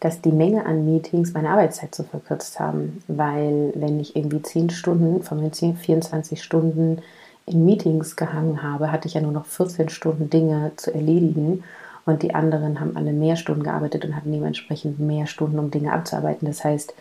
dass 0.00 0.20
die 0.20 0.32
Menge 0.32 0.66
an 0.66 0.84
Meetings 0.84 1.32
meine 1.32 1.50
Arbeitszeit 1.50 1.94
so 1.94 2.02
verkürzt 2.02 2.60
haben. 2.60 3.02
Weil 3.08 3.72
wenn 3.74 4.00
ich 4.00 4.16
irgendwie 4.16 4.42
10 4.42 4.70
Stunden 4.70 5.22
von 5.22 5.40
den 5.40 5.52
10, 5.52 5.76
24 5.76 6.42
Stunden 6.42 7.02
in 7.46 7.64
Meetings 7.64 8.16
gehangen 8.16 8.62
habe, 8.62 8.90
hatte 8.90 9.08
ich 9.08 9.14
ja 9.14 9.20
nur 9.20 9.32
noch 9.32 9.46
14 9.46 9.88
Stunden 9.88 10.28
Dinge 10.28 10.72
zu 10.76 10.92
erledigen. 10.92 11.62
Und 12.06 12.22
die 12.22 12.34
anderen 12.34 12.80
haben 12.80 12.96
alle 12.96 13.12
mehr 13.12 13.36
Stunden 13.36 13.64
gearbeitet 13.64 14.04
und 14.04 14.16
hatten 14.16 14.32
dementsprechend 14.32 15.00
mehr 15.00 15.26
Stunden, 15.26 15.58
um 15.58 15.70
Dinge 15.70 15.92
abzuarbeiten. 15.92 16.46
Das 16.46 16.64
heißt, 16.64 16.94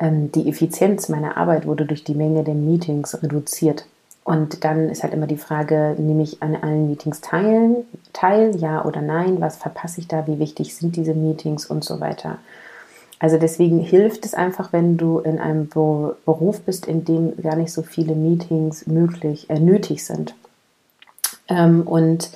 ähm, 0.00 0.32
die 0.32 0.48
Effizienz 0.48 1.08
meiner 1.08 1.36
Arbeit 1.36 1.66
wurde 1.66 1.86
durch 1.86 2.02
die 2.02 2.14
Menge 2.14 2.42
der 2.42 2.54
Meetings 2.54 3.22
reduziert. 3.22 3.86
Und 4.24 4.64
dann 4.64 4.90
ist 4.90 5.02
halt 5.02 5.14
immer 5.14 5.26
die 5.26 5.36
Frage, 5.36 5.94
nehme 5.98 6.22
ich 6.22 6.42
an 6.42 6.56
allen 6.56 6.88
Meetings 6.88 7.20
teilen, 7.20 7.76
teil, 8.12 8.54
ja 8.56 8.84
oder 8.84 9.00
nein, 9.00 9.40
was 9.40 9.56
verpasse 9.56 10.00
ich 10.00 10.08
da, 10.08 10.26
wie 10.26 10.38
wichtig 10.38 10.74
sind 10.74 10.96
diese 10.96 11.14
Meetings 11.14 11.66
und 11.66 11.84
so 11.84 12.00
weiter. 12.00 12.38
Also 13.18 13.38
deswegen 13.38 13.80
hilft 13.80 14.24
es 14.24 14.34
einfach, 14.34 14.72
wenn 14.72 14.96
du 14.96 15.18
in 15.18 15.38
einem 15.38 15.68
Beruf 15.68 16.60
bist, 16.62 16.86
in 16.86 17.04
dem 17.04 17.36
gar 17.36 17.54
nicht 17.54 17.72
so 17.72 17.82
viele 17.82 18.14
Meetings 18.14 18.86
möglich, 18.86 19.48
äh, 19.48 19.60
nötig 19.60 20.04
sind. 20.04 20.34
Ähm, 21.48 21.82
und 21.86 22.30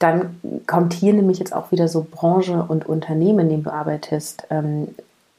dann 0.00 0.40
kommt 0.66 0.94
hier 0.94 1.12
nämlich 1.12 1.38
jetzt 1.38 1.54
auch 1.54 1.70
wieder 1.70 1.86
so 1.86 2.04
Branche 2.10 2.64
und 2.66 2.88
Unternehmen, 2.88 3.40
in 3.40 3.48
denen 3.50 3.62
du 3.62 3.72
arbeitest, 3.72 4.44
ähm, 4.50 4.88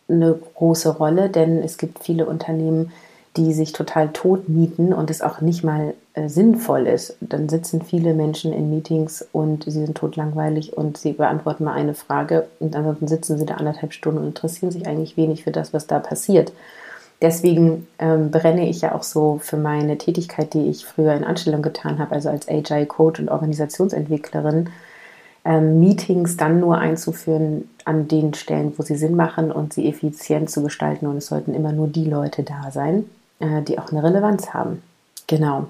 eine 0.07 0.37
große 0.55 0.89
Rolle, 0.89 1.29
denn 1.29 1.63
es 1.63 1.77
gibt 1.77 2.03
viele 2.03 2.25
Unternehmen, 2.25 2.91
die 3.37 3.53
sich 3.53 3.71
total 3.71 4.09
tot 4.09 4.49
mieten 4.49 4.93
und 4.93 5.09
es 5.09 5.21
auch 5.21 5.41
nicht 5.41 5.63
mal 5.63 5.93
äh, 6.13 6.27
sinnvoll 6.27 6.85
ist. 6.85 7.15
Dann 7.21 7.49
sitzen 7.49 7.81
viele 7.81 8.13
Menschen 8.13 8.53
in 8.53 8.69
Meetings 8.69 9.25
und 9.31 9.63
sie 9.63 9.71
sind 9.71 9.97
totlangweilig 9.97 10.77
und 10.77 10.97
sie 10.97 11.13
beantworten 11.13 11.63
mal 11.63 11.73
eine 11.73 11.93
Frage 11.93 12.47
und 12.59 12.75
ansonsten 12.75 13.07
sitzen 13.07 13.37
sie 13.37 13.45
da 13.45 13.55
anderthalb 13.55 13.93
Stunden 13.93 14.19
und 14.19 14.27
interessieren 14.27 14.71
sich 14.71 14.85
eigentlich 14.85 15.17
wenig 15.17 15.43
für 15.43 15.51
das, 15.51 15.73
was 15.73 15.87
da 15.87 15.99
passiert. 15.99 16.51
Deswegen 17.21 17.87
ähm, 17.99 18.31
brenne 18.31 18.67
ich 18.67 18.81
ja 18.81 18.95
auch 18.95 19.03
so 19.03 19.39
für 19.41 19.57
meine 19.57 19.97
Tätigkeit, 19.97 20.53
die 20.55 20.69
ich 20.69 20.85
früher 20.85 21.13
in 21.13 21.23
Anstellung 21.23 21.61
getan 21.61 21.99
habe, 21.99 22.13
also 22.13 22.29
als 22.29 22.49
Agile 22.49 22.87
Coach 22.87 23.19
und 23.19 23.29
Organisationsentwicklerin, 23.29 24.69
ähm, 25.45 25.79
Meetings 25.79 26.37
dann 26.37 26.59
nur 26.59 26.79
einzuführen 26.79 27.69
an 27.85 28.07
den 28.07 28.33
Stellen, 28.33 28.73
wo 28.77 28.83
sie 28.83 28.95
Sinn 28.95 29.15
machen 29.15 29.51
und 29.51 29.73
sie 29.73 29.87
effizient 29.87 30.49
zu 30.49 30.63
gestalten. 30.63 31.05
Und 31.05 31.17
es 31.17 31.27
sollten 31.27 31.53
immer 31.53 31.71
nur 31.71 31.87
die 31.87 32.05
Leute 32.05 32.41
da 32.41 32.71
sein, 32.71 33.05
äh, 33.39 33.61
die 33.61 33.77
auch 33.77 33.91
eine 33.91 34.03
Relevanz 34.03 34.53
haben. 34.53 34.81
Genau. 35.27 35.67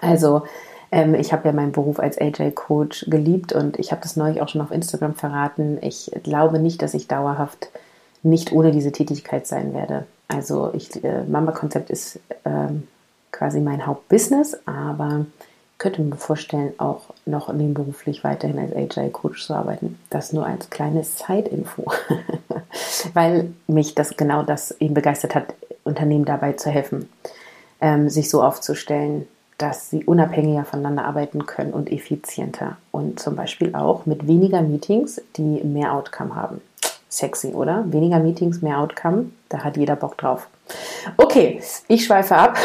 Also 0.00 0.42
ähm, 0.90 1.14
ich 1.14 1.32
habe 1.34 1.48
ja 1.48 1.52
meinen 1.52 1.72
Beruf 1.72 2.00
als 2.00 2.18
AJ 2.18 2.52
Coach 2.52 3.06
geliebt 3.08 3.52
und 3.52 3.78
ich 3.78 3.92
habe 3.92 4.00
das 4.02 4.16
neulich 4.16 4.40
auch 4.40 4.48
schon 4.48 4.62
auf 4.62 4.70
Instagram 4.70 5.14
verraten. 5.14 5.78
Ich 5.82 6.10
glaube 6.22 6.58
nicht, 6.58 6.80
dass 6.80 6.94
ich 6.94 7.08
dauerhaft 7.08 7.68
nicht 8.22 8.52
ohne 8.52 8.72
diese 8.72 8.92
Tätigkeit 8.92 9.46
sein 9.46 9.74
werde. 9.74 10.06
Also 10.28 10.70
ich, 10.74 11.02
äh, 11.04 11.24
Mama-Konzept 11.24 11.90
ist 11.90 12.20
ähm, 12.44 12.88
quasi 13.30 13.60
mein 13.60 13.86
Hauptbusiness, 13.86 14.58
aber 14.66 15.26
könnte 15.78 16.02
mir 16.02 16.16
vorstellen, 16.16 16.72
auch 16.78 17.02
noch 17.26 17.52
nebenberuflich 17.52 18.24
weiterhin 18.24 18.58
als 18.58 18.72
AJ-Coach 18.74 19.46
zu 19.46 19.54
arbeiten. 19.54 19.98
Das 20.08 20.32
nur 20.32 20.46
als 20.46 20.70
kleines 20.70 21.16
Zeitinfo, 21.16 21.84
weil 23.12 23.52
mich 23.66 23.94
das 23.94 24.16
genau 24.16 24.42
das 24.42 24.70
eben 24.80 24.94
begeistert 24.94 25.34
hat, 25.34 25.54
Unternehmen 25.84 26.24
dabei 26.24 26.54
zu 26.54 26.70
helfen, 26.70 27.08
ähm, 27.80 28.08
sich 28.08 28.30
so 28.30 28.42
aufzustellen, 28.42 29.28
dass 29.58 29.90
sie 29.90 30.04
unabhängiger 30.04 30.64
voneinander 30.64 31.04
arbeiten 31.04 31.46
können 31.46 31.72
und 31.72 31.90
effizienter 31.90 32.76
und 32.90 33.20
zum 33.20 33.36
Beispiel 33.36 33.74
auch 33.74 34.06
mit 34.06 34.26
weniger 34.26 34.62
Meetings, 34.62 35.20
die 35.36 35.62
mehr 35.64 35.94
Outcome 35.94 36.34
haben. 36.34 36.60
Sexy, 37.08 37.48
oder? 37.48 37.84
Weniger 37.92 38.18
Meetings, 38.18 38.62
mehr 38.62 38.78
Outcome. 38.78 39.26
Da 39.48 39.58
hat 39.64 39.76
jeder 39.76 39.96
Bock 39.96 40.18
drauf. 40.18 40.48
Okay, 41.16 41.60
ich 41.88 42.04
schweife 42.04 42.36
ab. 42.36 42.58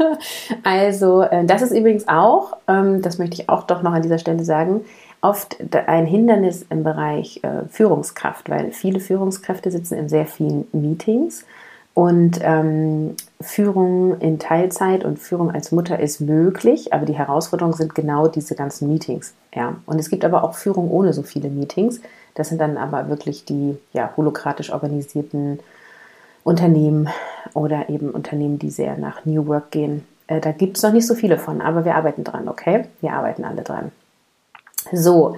also, 0.62 1.22
äh, 1.22 1.44
das 1.44 1.62
ist 1.62 1.72
übrigens 1.72 2.06
auch, 2.06 2.56
ähm, 2.68 3.02
das 3.02 3.18
möchte 3.18 3.42
ich 3.42 3.48
auch 3.48 3.64
doch 3.64 3.82
noch 3.82 3.92
an 3.92 4.02
dieser 4.02 4.18
Stelle 4.18 4.44
sagen, 4.44 4.84
oft 5.20 5.56
ein 5.86 6.06
Hindernis 6.06 6.64
im 6.70 6.84
Bereich 6.84 7.40
äh, 7.42 7.68
Führungskraft, 7.68 8.48
weil 8.48 8.72
viele 8.72 9.00
Führungskräfte 9.00 9.70
sitzen 9.70 9.98
in 9.98 10.08
sehr 10.08 10.26
vielen 10.26 10.66
Meetings 10.72 11.44
und 12.00 12.38
ähm, 12.40 13.14
Führung 13.42 14.18
in 14.20 14.38
Teilzeit 14.38 15.04
und 15.04 15.18
Führung 15.18 15.50
als 15.50 15.70
Mutter 15.70 16.00
ist 16.00 16.22
möglich, 16.22 16.94
aber 16.94 17.04
die 17.04 17.12
Herausforderungen 17.12 17.76
sind 17.76 17.94
genau 17.94 18.26
diese 18.26 18.54
ganzen 18.54 18.88
Meetings. 18.88 19.34
Ja. 19.54 19.76
Und 19.84 19.98
es 19.98 20.08
gibt 20.08 20.24
aber 20.24 20.42
auch 20.42 20.54
Führung 20.54 20.90
ohne 20.90 21.12
so 21.12 21.22
viele 21.22 21.50
Meetings. 21.50 22.00
Das 22.34 22.48
sind 22.48 22.58
dann 22.58 22.78
aber 22.78 23.10
wirklich 23.10 23.44
die 23.44 23.76
ja, 23.92 24.14
holokratisch 24.16 24.72
organisierten 24.72 25.60
Unternehmen 26.42 27.10
oder 27.52 27.90
eben 27.90 28.12
Unternehmen, 28.12 28.58
die 28.58 28.70
sehr 28.70 28.96
nach 28.96 29.26
New 29.26 29.46
Work 29.46 29.70
gehen. 29.70 30.06
Äh, 30.26 30.40
da 30.40 30.52
gibt 30.52 30.78
es 30.78 30.82
noch 30.82 30.94
nicht 30.94 31.06
so 31.06 31.14
viele 31.14 31.36
von, 31.36 31.60
aber 31.60 31.84
wir 31.84 31.96
arbeiten 31.96 32.24
dran, 32.24 32.48
okay? 32.48 32.86
Wir 33.02 33.12
arbeiten 33.12 33.44
alle 33.44 33.60
dran. 33.60 33.92
So, 34.90 35.36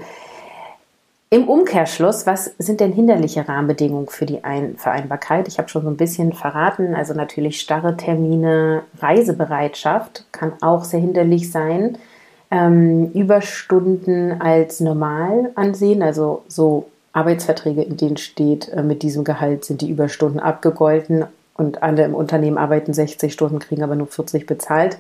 im 1.33 1.49
Umkehrschluss, 1.49 2.27
was 2.27 2.53
sind 2.59 2.81
denn 2.81 2.93
hinderliche 2.93 3.49
Rahmenbedingungen 3.49 4.09
für 4.09 4.27
die 4.27 4.45
Ein 4.45 4.77
Vereinbarkeit? 4.77 5.49
Ich 5.49 5.57
habe 5.57 5.71
schon 5.71 5.81
so 5.81 5.89
ein 5.89 5.97
bisschen 5.97 6.35
verraten, 6.35 6.95
also 6.95 7.15
natürlich 7.15 7.59
starre 7.59 7.97
Termine, 7.97 8.83
Reisebereitschaft 9.01 10.27
kann 10.31 10.53
auch 10.61 10.85
sehr 10.85 11.01
hinderlich 11.01 11.51
sein. 11.51 11.97
Ähm, 12.51 13.13
Überstunden 13.15 14.43
als 14.43 14.81
normal 14.81 15.53
ansehen, 15.55 16.03
also 16.03 16.43
so 16.49 16.91
Arbeitsverträge, 17.15 17.81
in 17.81 17.97
denen 17.97 18.19
steht, 18.19 18.69
äh, 18.69 18.83
mit 18.83 19.03
diesem 19.03 19.25
Gehalt 19.25 19.65
sind 19.65 19.81
die 19.81 19.89
Überstunden 19.89 20.39
abgegolten 20.39 21.25
und 21.55 21.83
alle 21.83 22.05
im 22.05 22.15
Unternehmen 22.15 22.59
arbeiten 22.59 22.93
60 22.93 23.33
Stunden, 23.33 23.59
kriegen 23.59 23.83
aber 23.83 23.97
nur 23.97 24.09
40 24.09 24.47
bezahlt, 24.47 24.99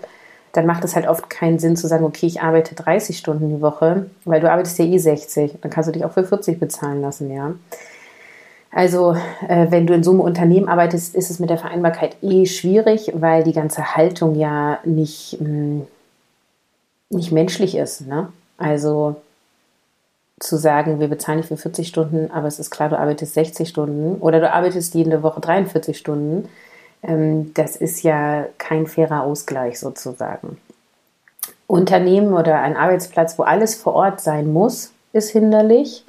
dann 0.53 0.67
macht 0.67 0.85
es 0.85 0.95
halt 0.95 1.09
oft 1.09 1.31
keinen 1.31 1.59
Sinn 1.59 1.77
zu 1.77 1.89
sagen, 1.89 2.05
okay, 2.05 2.27
ich 2.27 2.43
arbeite 2.43 2.75
30 2.75 3.17
Stunden 3.17 3.49
die 3.49 3.63
Woche, 3.63 4.07
weil 4.25 4.41
du 4.41 4.51
arbeitest 4.51 4.79
ja 4.79 4.85
eh 4.85 4.99
60, 4.99 5.59
dann 5.61 5.71
kannst 5.71 5.89
du 5.89 5.93
dich 5.93 6.05
auch 6.05 6.13
für 6.13 6.25
40 6.25 6.61
bezahlen 6.61 7.01
lassen, 7.01 7.33
ja. 7.33 7.55
Also, 8.75 9.15
äh, 9.49 9.67
wenn 9.71 9.87
du 9.87 9.93
in 9.93 10.03
so 10.03 10.13
einem 10.13 10.21
Unternehmen 10.21 10.69
arbeitest, 10.69 11.15
ist 11.15 11.31
es 11.31 11.39
mit 11.39 11.51
der 11.51 11.59
Vereinbarkeit 11.59 12.17
eh 12.23 12.47
schwierig, 12.47 13.13
weil 13.15 13.45
die 13.45 13.53
ganze 13.53 13.95
Haltung 13.97 14.35
ja 14.35 14.79
nicht, 14.85 15.39
mh, 15.41 15.49
mm, 15.49 15.87
nicht 17.11 17.33
menschlich 17.33 17.77
ist. 17.77 18.07
Ne? 18.07 18.29
Also, 18.57 19.17
zu 20.41 20.57
sagen, 20.57 21.01
wir 21.01 21.09
bezahlen 21.09 21.39
dich 21.39 21.49
für 21.49 21.59
40 21.59 21.87
Stunden, 21.87 22.31
aber 22.31 22.49
es 22.49 22.59
ist 22.59 22.71
klar, 22.71 22.89
du 22.89 22.99
arbeitest 22.99 23.35
60 23.35 23.69
Stunden 23.69 24.17
oder 24.21 24.41
du 24.41 24.51
arbeitest 24.51 24.95
jede 24.95 25.23
Woche 25.23 25.41
43 25.41 25.97
Stunden, 25.97 26.49
das 27.03 27.75
ist 27.77 28.03
ja 28.03 28.47
kein 28.59 28.87
fairer 28.87 29.25
Ausgleich 29.25 29.81
sozusagen. 29.81 30.59
Unternehmen 31.67 32.33
oder 32.35 32.61
ein 32.61 32.77
Arbeitsplatz, 32.77 33.39
wo 33.39 33.43
alles 33.43 33.75
vor 33.75 33.95
Ort 33.95 34.21
sein 34.21 34.53
muss, 34.53 34.93
ist 35.13 35.31
hinderlich. 35.31 36.05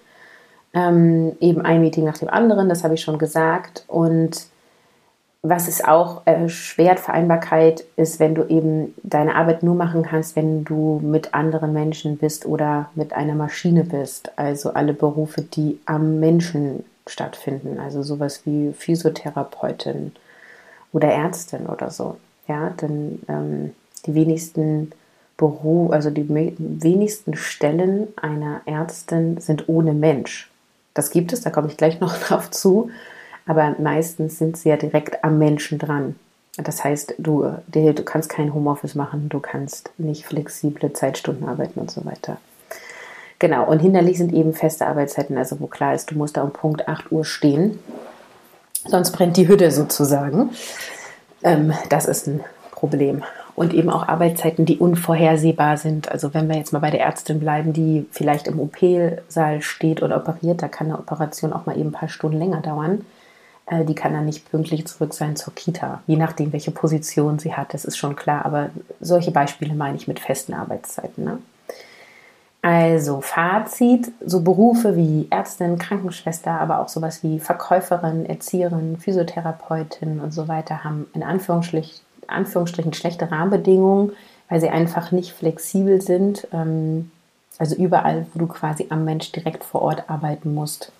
Ähm, 0.74 1.36
eben 1.40 1.62
ein 1.62 1.82
Meeting 1.82 2.04
nach 2.04 2.18
dem 2.18 2.30
anderen, 2.30 2.70
das 2.70 2.84
habe 2.84 2.96
ich 2.96 3.02
schon 3.02 3.18
gesagt. 3.18 3.86
Und 3.88 4.48
was 5.42 5.68
es 5.68 5.84
auch 5.84 6.22
erschwert, 6.26 7.00
Vereinbarkeit, 7.00 7.84
ist, 7.96 8.20
wenn 8.20 8.36
du 8.36 8.44
eben 8.44 8.94
deine 9.04 9.36
Arbeit 9.36 9.64
nur 9.64 9.76
machen 9.76 10.04
kannst, 10.04 10.36
wenn 10.36 10.64
du 10.64 11.00
mit 11.04 11.34
anderen 11.34 11.74
Menschen 11.74 12.18
bist 12.18 12.46
oder 12.46 12.90
mit 12.96 13.14
einer 13.14 13.36
Maschine 13.36 13.84
bist. 13.84 14.32
Also 14.38 14.74
alle 14.74 14.94
Berufe, 14.94 15.42
die 15.42 15.80
am 15.86 16.20
Menschen 16.20 16.86
stattfinden. 17.08 17.80
Also 17.80 18.04
sowas 18.04 18.42
wie 18.46 18.74
Physiotherapeutin 18.74 20.14
oder 20.94 21.10
Ärztin 21.10 21.66
oder 21.66 21.92
so. 21.92 22.18
Ja, 22.48 22.70
denn 22.70 23.22
ähm, 23.28 23.74
die 24.06 24.16
wenigsten 24.16 24.92
Beruf, 25.36 25.92
also 25.92 26.10
die 26.10 26.30
wenigsten 26.30 27.36
Stellen 27.36 28.08
einer 28.16 28.62
Ärztin 28.66 29.42
sind 29.42 29.68
ohne 29.68 29.94
Mensch. 29.94 30.50
Das 30.94 31.10
gibt 31.10 31.34
es, 31.34 31.42
da 31.42 31.50
komme 31.50 31.68
ich 31.68 31.76
gleich 31.76 32.00
noch 32.00 32.18
drauf 32.28 32.50
zu 32.50 32.90
aber 33.46 33.76
meistens 33.80 34.38
sind 34.38 34.58
sie 34.58 34.70
ja 34.70 34.78
direkt 34.78 35.24
am 35.24 35.38
Menschen 35.38 35.80
dran. 35.80 36.16
Das 36.58 36.84
heißt, 36.84 37.16
du, 37.18 37.52
du 37.68 38.04
kannst 38.04 38.30
kein 38.30 38.54
Homeoffice 38.54 38.96
machen, 38.96 39.28
du 39.30 39.40
kannst 39.40 39.92
nicht 39.98 40.26
flexible 40.26 40.94
Zeitstunden 40.94 41.48
arbeiten 41.48 41.80
und 41.80 41.90
so 41.90 42.06
weiter. 42.06 42.38
Genau, 43.40 43.68
und 43.68 43.80
hinderlich 43.80 44.20
sind 44.20 44.32
eben 44.32 44.54
feste 44.54 44.86
Arbeitszeiten, 44.86 45.38
also 45.38 45.60
wo 45.60 45.68
klar 45.68 45.96
ist, 45.96 46.12
du 46.12 46.16
musst 46.16 46.38
da 46.38 46.44
um 46.44 46.52
Punkt 46.52 46.88
8 46.88 47.12
Uhr 47.12 47.26
stehen, 47.26 47.80
sonst 48.86 49.12
brennt 49.12 49.38
die 49.38 49.48
Hütte 49.48 49.72
sozusagen. 49.72 50.52
Ähm, 51.44 51.74
das 51.90 52.06
ist 52.06 52.28
ein 52.28 52.44
Problem. 52.72 53.24
Und 53.56 53.74
eben 53.74 53.90
auch 53.90 54.08
Arbeitszeiten, 54.08 54.66
die 54.66 54.80
unvorhersehbar 54.80 55.78
sind. 55.78 56.12
Also 56.12 56.34
wenn 56.34 56.50
wir 56.50 56.58
jetzt 56.58 56.74
mal 56.74 56.80
bei 56.80 56.90
der 56.90 57.02
Ärztin 57.02 57.40
bleiben, 57.40 57.72
die 57.72 58.08
vielleicht 58.12 58.48
im 58.48 58.60
OP-Saal 58.60 59.62
steht 59.62 60.02
oder 60.02 60.18
operiert, 60.18 60.62
da 60.64 60.68
kann 60.68 60.88
eine 60.88 60.98
Operation 60.98 61.54
auch 61.54 61.66
mal 61.66 61.78
eben 61.78 61.90
ein 61.90 61.94
paar 61.94 62.10
Stunden 62.10 62.40
länger 62.40 62.62
dauern. 62.62 63.06
Äh, 63.66 63.86
die 63.86 63.96
kann 63.96 64.14
dann 64.14 64.26
nicht 64.26 64.50
pünktlich 64.50 64.86
zurück 64.88 65.14
sein 65.14 65.36
zur 65.36 65.54
Kita, 65.54 66.02
je 66.08 66.16
nachdem, 66.16 66.52
welche 66.52 66.72
Position 66.72 67.40
sie 67.40 67.54
hat, 67.54 67.74
das 67.74 67.86
ist 67.86 67.98
schon 67.98 68.16
klar. 68.16 68.46
Aber 68.46 68.70
solche 69.00 69.32
Beispiele 69.32 69.76
meine 69.76 69.98
ich 69.98 70.08
mit 70.08 70.20
festen 70.20 70.54
Arbeitszeiten. 70.54 71.24
Ne? 71.24 71.38
Also 72.64 73.20
Fazit, 73.20 74.14
so 74.26 74.42
Berufe 74.42 74.96
wie 74.96 75.28
Ärztin, 75.30 75.78
Krankenschwester, 75.78 76.52
aber 76.62 76.80
auch 76.80 76.88
sowas 76.88 77.22
wie 77.22 77.42
Verkäuferin, 77.42 78.26
Erzieherin, 78.26 78.96
Physiotherapeutin 78.98 80.22
und 80.22 80.34
so 80.34 80.48
weiter 80.48 80.86
haben 80.86 81.08
in 81.14 81.24
Anführungsstrichen, 81.24 82.00
Anführungsstrichen 82.28 82.94
schlechte 82.94 83.30
Rahmenbedingungen, 83.30 84.14
weil 84.48 84.62
sie 84.62 84.70
einfach 84.70 85.12
nicht 85.12 85.34
flexibel 85.34 86.02
sind. 86.02 86.48
Ähm, 86.54 87.12
also 87.58 87.76
überall, 87.76 88.28
wo 88.34 88.40
du 88.40 88.48
quasi 88.48 88.88
am 88.90 89.04
Mensch 89.04 89.34
direkt 89.34 89.66
vor 89.66 89.82
Ort 89.82 90.10
arbeiten 90.10 90.54
musst, 90.54 90.94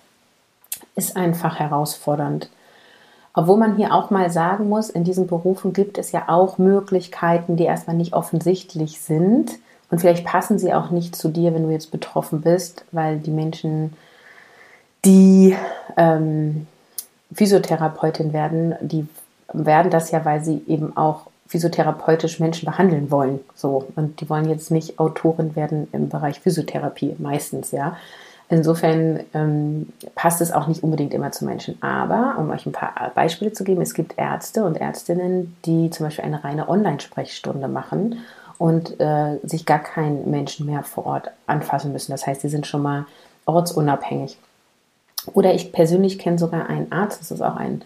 ist 0.96 1.16
einfach 1.16 1.58
herausfordernd. 1.58 2.50
Obwohl 3.32 3.56
man 3.56 3.76
hier 3.76 3.94
auch 3.94 4.10
mal 4.10 4.28
sagen 4.28 4.68
muss, 4.68 4.90
in 4.90 5.04
diesen 5.04 5.28
Berufen 5.28 5.72
gibt 5.72 5.96
es 5.96 6.12
ja 6.12 6.24
auch 6.28 6.58
Möglichkeiten, 6.58 7.56
die 7.56 7.64
erstmal 7.64 7.96
nicht 7.96 8.12
offensichtlich 8.12 9.00
sind. 9.00 9.52
Und 9.94 10.00
vielleicht 10.00 10.24
passen 10.24 10.58
sie 10.58 10.74
auch 10.74 10.90
nicht 10.90 11.14
zu 11.14 11.28
dir, 11.28 11.54
wenn 11.54 11.62
du 11.62 11.70
jetzt 11.70 11.92
betroffen 11.92 12.40
bist, 12.40 12.84
weil 12.90 13.18
die 13.18 13.30
Menschen, 13.30 13.92
die 15.04 15.54
ähm, 15.96 16.66
Physiotherapeutin 17.32 18.32
werden, 18.32 18.74
die 18.80 19.06
werden 19.52 19.92
das 19.92 20.10
ja, 20.10 20.24
weil 20.24 20.42
sie 20.42 20.64
eben 20.66 20.96
auch 20.96 21.28
physiotherapeutisch 21.46 22.40
Menschen 22.40 22.66
behandeln 22.66 23.12
wollen. 23.12 23.38
So. 23.54 23.86
Und 23.94 24.20
die 24.20 24.28
wollen 24.28 24.48
jetzt 24.48 24.72
nicht 24.72 24.98
Autorin 24.98 25.54
werden 25.54 25.86
im 25.92 26.08
Bereich 26.08 26.40
Physiotherapie, 26.40 27.14
meistens, 27.20 27.70
ja. 27.70 27.96
Insofern 28.48 29.20
ähm, 29.32 29.90
passt 30.16 30.40
es 30.40 30.50
auch 30.50 30.66
nicht 30.66 30.82
unbedingt 30.82 31.14
immer 31.14 31.30
zu 31.30 31.44
Menschen. 31.44 31.80
Aber 31.80 32.34
um 32.38 32.50
euch 32.50 32.66
ein 32.66 32.72
paar 32.72 33.12
Beispiele 33.14 33.52
zu 33.52 33.62
geben, 33.62 33.80
es 33.80 33.94
gibt 33.94 34.18
Ärzte 34.18 34.64
und 34.64 34.76
Ärztinnen, 34.76 35.56
die 35.64 35.90
zum 35.90 36.06
Beispiel 36.06 36.24
eine 36.24 36.42
reine 36.42 36.68
Online-Sprechstunde 36.68 37.68
machen 37.68 38.24
und 38.58 39.00
äh, 39.00 39.38
sich 39.42 39.66
gar 39.66 39.80
keinen 39.80 40.30
Menschen 40.30 40.66
mehr 40.66 40.82
vor 40.82 41.06
Ort 41.06 41.30
anfassen 41.46 41.92
müssen. 41.92 42.12
Das 42.12 42.26
heißt, 42.26 42.40
sie 42.40 42.48
sind 42.48 42.66
schon 42.66 42.82
mal 42.82 43.06
ortsunabhängig. 43.46 44.38
Oder 45.32 45.54
ich 45.54 45.72
persönlich 45.72 46.18
kenne 46.18 46.38
sogar 46.38 46.68
einen 46.68 46.92
Arzt, 46.92 47.20
das 47.20 47.30
ist 47.30 47.40
auch 47.40 47.56
ein 47.56 47.82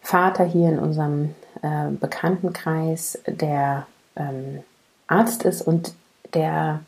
Vater 0.00 0.44
hier 0.44 0.70
in 0.70 0.78
unserem 0.78 1.34
äh, 1.62 1.90
Bekanntenkreis, 1.90 3.18
der 3.26 3.86
ähm, 4.16 4.60
Arzt 5.06 5.44
ist 5.44 5.62
und 5.62 5.92
der 6.32 6.80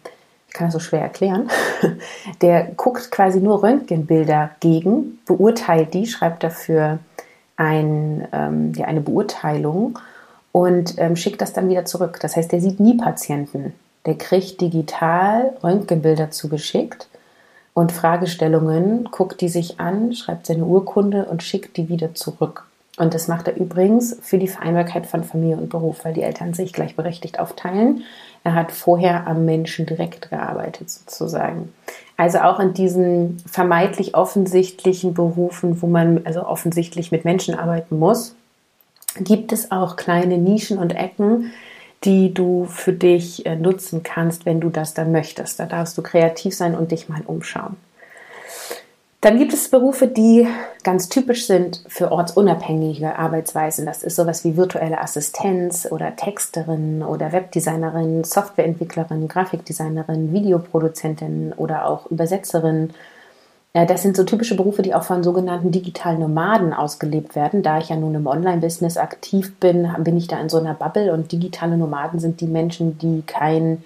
ich 0.52 0.59
kann 0.59 0.67
das 0.67 0.75
so 0.75 0.81
schwer 0.81 1.00
erklären, 1.00 1.49
der 2.43 2.64
guckt 2.76 3.11
quasi 3.11 3.41
nur 3.41 3.62
Röntgenbilder 3.62 4.50
gegen, 4.61 5.19
beurteilt 5.25 5.95
die, 5.95 6.07
schreibt 6.07 6.43
dafür 6.45 6.99
ein, 7.57 8.29
ähm, 8.33 8.75
ja, 8.75 8.85
eine 8.85 9.00
Beurteilung 9.00 9.99
und 10.52 10.94
ähm, 10.99 11.16
schickt 11.16 11.40
das 11.40 11.52
dann 11.52 11.68
wieder 11.68 11.85
zurück. 11.85 12.18
Das 12.21 12.37
heißt, 12.37 12.52
der 12.52 12.61
sieht 12.61 12.78
nie 12.78 12.97
Patienten. 12.97 13.75
Der 14.06 14.16
kriegt 14.16 14.61
digital 14.61 15.54
Röntgenbilder 15.62 16.30
zugeschickt 16.30 17.09
und 17.75 17.92
Fragestellungen, 17.92 19.09
guckt 19.11 19.40
die 19.40 19.49
sich 19.49 19.80
an, 19.80 20.12
schreibt 20.12 20.47
seine 20.47 20.64
Urkunde 20.64 21.25
und 21.25 21.42
schickt 21.42 21.76
die 21.76 21.88
wieder 21.88 22.14
zurück. 22.14 22.66
Und 22.99 23.14
das 23.14 23.26
macht 23.26 23.49
er 23.49 23.56
übrigens 23.56 24.18
für 24.21 24.37
die 24.37 24.49
Vereinbarkeit 24.49 25.06
von 25.06 25.25
Familie 25.25 25.56
und 25.56 25.71
Beruf, 25.71 26.04
weil 26.04 26.12
die 26.12 26.23
Eltern 26.23 26.52
sich 26.52 26.75
gleichberechtigt 26.75 27.38
aufteilen. 27.38 28.04
Er 28.44 28.54
hat 28.54 28.71
vorher 28.71 29.26
am 29.26 29.47
Menschen 29.47 29.87
direkt 29.87 30.28
gearbeitet, 30.28 30.90
sozusagen. 30.90 31.73
Also 32.18 32.40
auch 32.40 32.61
in 32.61 32.75
diesen 32.75 33.38
vermeintlich 33.47 34.14
offensichtlichen 34.14 35.14
Berufen, 35.14 35.80
wo 35.80 35.87
man 35.87 36.26
also 36.26 36.44
offensichtlich 36.44 37.11
mit 37.12 37.25
Menschen 37.25 37.54
arbeiten 37.54 37.99
muss, 37.99 38.35
gibt 39.19 39.52
es 39.52 39.71
auch 39.71 39.97
kleine 39.97 40.38
Nischen 40.38 40.78
und 40.78 40.95
Ecken, 40.95 41.52
die 42.04 42.35
du 42.35 42.66
für 42.66 42.92
dich 42.92 43.47
äh, 43.47 43.57
nutzen 43.57 44.02
kannst, 44.02 44.45
wenn 44.45 44.61
du 44.61 44.71
das 44.71 44.95
dann 44.95 45.12
möchtest. 45.12 45.61
Da 45.61 45.66
darfst 45.66 45.97
du 45.97 46.02
kreativ 46.02 46.54
sein 46.54 46.75
und 46.75 46.90
dich 46.90 47.09
mal 47.09 47.23
umschauen. 47.25 47.76
Dann 49.23 49.38
gibt 49.38 49.52
es 49.52 49.69
Berufe, 49.69 50.09
die 50.09 50.49
ganz 50.83 51.09
typisch 51.09 51.47
sind 51.47 51.85
für 51.87 52.11
ortsunabhängige 52.11 53.16
Arbeitsweisen. 53.16 53.87
Das 53.87 54.02
ist 54.02 54.16
sowas 54.16 54.45
wie 54.45 54.57
virtuelle 54.57 55.00
Assistenz 55.00 55.87
oder 55.88 56.16
Texterin 56.16 57.04
oder 57.04 57.31
Webdesignerin, 57.31 58.25
Softwareentwicklerin, 58.25 59.28
Grafikdesignerin, 59.28 60.33
Videoproduzentin 60.33 61.52
oder 61.57 61.87
auch 61.87 62.11
Übersetzerin. 62.11 62.90
Das 63.75 64.02
sind 64.02 64.17
so 64.17 64.25
typische 64.25 64.55
Berufe, 64.55 64.83
die 64.83 64.95
auch 64.95 65.02
von 65.02 65.23
sogenannten 65.23 65.71
digitalen 65.71 66.21
Nomaden 66.21 66.75
ausgelebt 66.75 67.35
werden. 67.35 67.62
Da 67.62 67.79
ich 67.79 67.88
ja 67.88 67.97
nun 67.97 68.14
im 68.14 68.26
Online-Business 68.26 68.99
aktiv 68.99 69.55
bin, 69.61 69.88
bin 70.00 70.19
ich 70.19 70.26
da 70.26 70.38
in 70.38 70.50
so 70.50 70.59
einer 70.59 70.75
Bubble 70.75 71.11
und 71.14 71.33
digitale 71.33 71.79
Nomaden 71.79 72.21
sind 72.21 72.43
die 72.43 72.47
Menschen, 72.47 72.99
die 72.99 73.23
keinen 73.26 73.83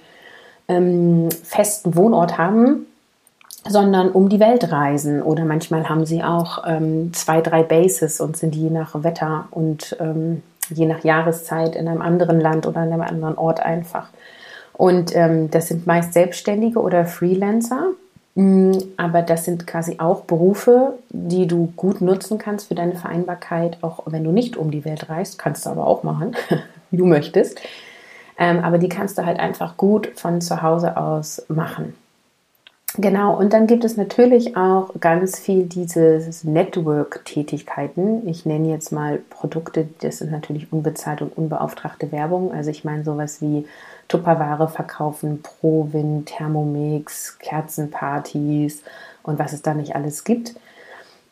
ähm, 0.66 1.28
festen 1.31 1.95
Wohnort 1.95 2.37
haben, 2.37 2.87
sondern 3.69 4.11
um 4.11 4.28
die 4.28 4.40
Welt 4.40 4.73
reisen. 4.73 5.23
Oder 5.23 5.45
manchmal 5.45 5.88
haben 5.88 6.05
sie 6.05 6.25
auch 6.25 6.64
ähm, 6.66 7.12
zwei, 7.12 7.40
drei 7.40 7.62
Bases 7.62 8.21
und 8.21 8.37
sind 8.37 8.57
je 8.57 8.71
nach 8.71 9.05
Wetter 9.05 9.47
und 9.52 9.97
ähm, 10.00 10.43
je 10.69 10.87
nach 10.87 11.05
Jahreszeit 11.05 11.76
in 11.76 11.87
einem 11.87 12.02
anderen 12.02 12.40
Land 12.40 12.66
oder 12.66 12.83
in 12.83 12.93
einem 12.93 13.02
anderen 13.02 13.38
Ort 13.38 13.61
einfach. 13.61 14.09
Und 14.73 15.14
ähm, 15.14 15.49
das 15.49 15.69
sind 15.69 15.87
meist 15.87 16.12
Selbstständige 16.12 16.81
oder 16.81 17.05
Freelancer. 17.05 17.93
Mm, 18.37 18.76
aber 18.99 19.23
das 19.23 19.47
sind 19.47 19.66
quasi 19.66 19.97
auch 19.99 20.25
Berufe, 20.25 20.99
die 21.09 21.47
du 21.47 21.73
gut 21.75 22.02
nutzen 22.02 22.37
kannst 22.37 22.69
für 22.69 22.75
deine 22.75 22.95
Vereinbarkeit, 22.95 23.78
auch 23.83 24.02
wenn 24.07 24.25
du 24.25 24.31
nicht 24.31 24.59
um 24.59 24.71
die 24.71 24.85
Welt 24.85 25.09
reist. 25.09 25.38
Kannst 25.38 25.64
du 25.64 25.71
aber 25.71 25.87
auch 25.87 26.02
machen, 26.02 26.37
wie 26.90 26.99
du 26.99 27.07
möchtest. 27.07 27.61
Ähm, 28.38 28.62
aber 28.62 28.76
die 28.76 28.90
kannst 28.90 29.16
du 29.16 29.25
halt 29.25 29.40
einfach 29.40 29.78
gut 29.78 30.12
von 30.16 30.43
zu 30.43 30.61
Hause 30.61 30.99
aus 30.99 31.47
machen. 31.49 31.95
Genau, 32.99 33.37
und 33.37 33.53
dann 33.53 33.67
gibt 33.67 33.85
es 33.85 33.99
natürlich 33.99 34.57
auch 34.57 34.91
ganz 35.00 35.38
viel 35.38 35.65
dieses 35.65 36.45
Network-Tätigkeiten. 36.45 38.26
Ich 38.26 38.47
nenne 38.47 38.71
jetzt 38.71 38.91
mal 38.91 39.19
Produkte, 39.29 39.87
das 40.00 40.19
sind 40.19 40.33
natürlich 40.33 40.73
unbezahlte 40.73 41.25
und 41.25 41.37
unbeauftragte 41.37 42.11
Werbung. 42.11 42.53
Also 42.53 42.71
ich 42.71 42.85
meine 42.85 43.05
sowas 43.05 43.43
wie 43.43 43.67
Tupperware 44.09 44.69
verkaufen, 44.69 45.43
Provin, 45.43 46.25
Thermomix, 46.25 47.38
Kerzenpartys 47.38 48.83
und 49.23 49.38
was 49.38 49.53
es 49.53 49.61
da 49.61 49.75
nicht 49.75 49.95
alles 49.95 50.25
gibt. 50.25 50.55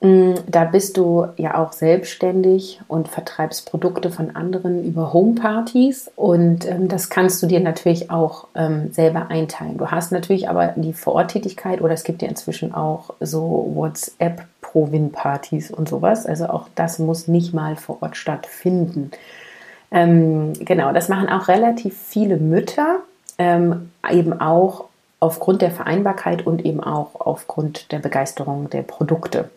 Mm, 0.04 0.34
da 0.46 0.64
bist 0.64 0.98
du 0.98 1.28
ja 1.38 1.56
auch 1.56 1.72
selbstständig 1.72 2.78
und 2.88 3.08
vertreibst 3.08 3.70
Produkte 3.70 4.10
von 4.10 4.36
anderen 4.36 4.84
über 4.84 5.14
Homepartys 5.14 6.10
und 6.14 6.68
ähm, 6.68 6.88
das 6.88 7.08
kannst 7.08 7.42
du 7.42 7.46
dir 7.46 7.60
natürlich 7.60 8.10
auch 8.10 8.48
ähm, 8.54 8.92
selber 8.92 9.28
einteilen. 9.30 9.78
Du 9.78 9.90
hast 9.90 10.12
natürlich 10.12 10.50
aber 10.50 10.74
die 10.76 10.92
Vororttätigkeit 10.92 11.80
oder 11.80 11.94
es 11.94 12.04
gibt 12.04 12.20
ja 12.20 12.28
inzwischen 12.28 12.74
auch 12.74 13.14
so 13.20 13.72
WhatsApp-Provin-Partys 13.74 15.70
und 15.70 15.88
sowas. 15.88 16.26
Also 16.26 16.48
auch 16.50 16.68
das 16.74 16.98
muss 16.98 17.26
nicht 17.26 17.54
mal 17.54 17.74
vor 17.76 18.02
Ort 18.02 18.18
stattfinden. 18.18 19.10
Ähm, 19.90 20.52
genau, 20.58 20.92
das 20.92 21.08
machen 21.08 21.30
auch 21.30 21.48
relativ 21.48 21.96
viele 21.96 22.36
Mütter, 22.36 22.98
ähm, 23.38 23.90
eben 24.12 24.38
auch 24.38 24.84
aufgrund 25.18 25.62
der 25.62 25.70
Vereinbarkeit 25.70 26.46
und 26.46 26.62
eben 26.66 26.84
auch 26.84 27.18
aufgrund 27.20 27.90
der 27.90 28.00
Begeisterung 28.00 28.68
der 28.68 28.82
Produkte. 28.82 29.48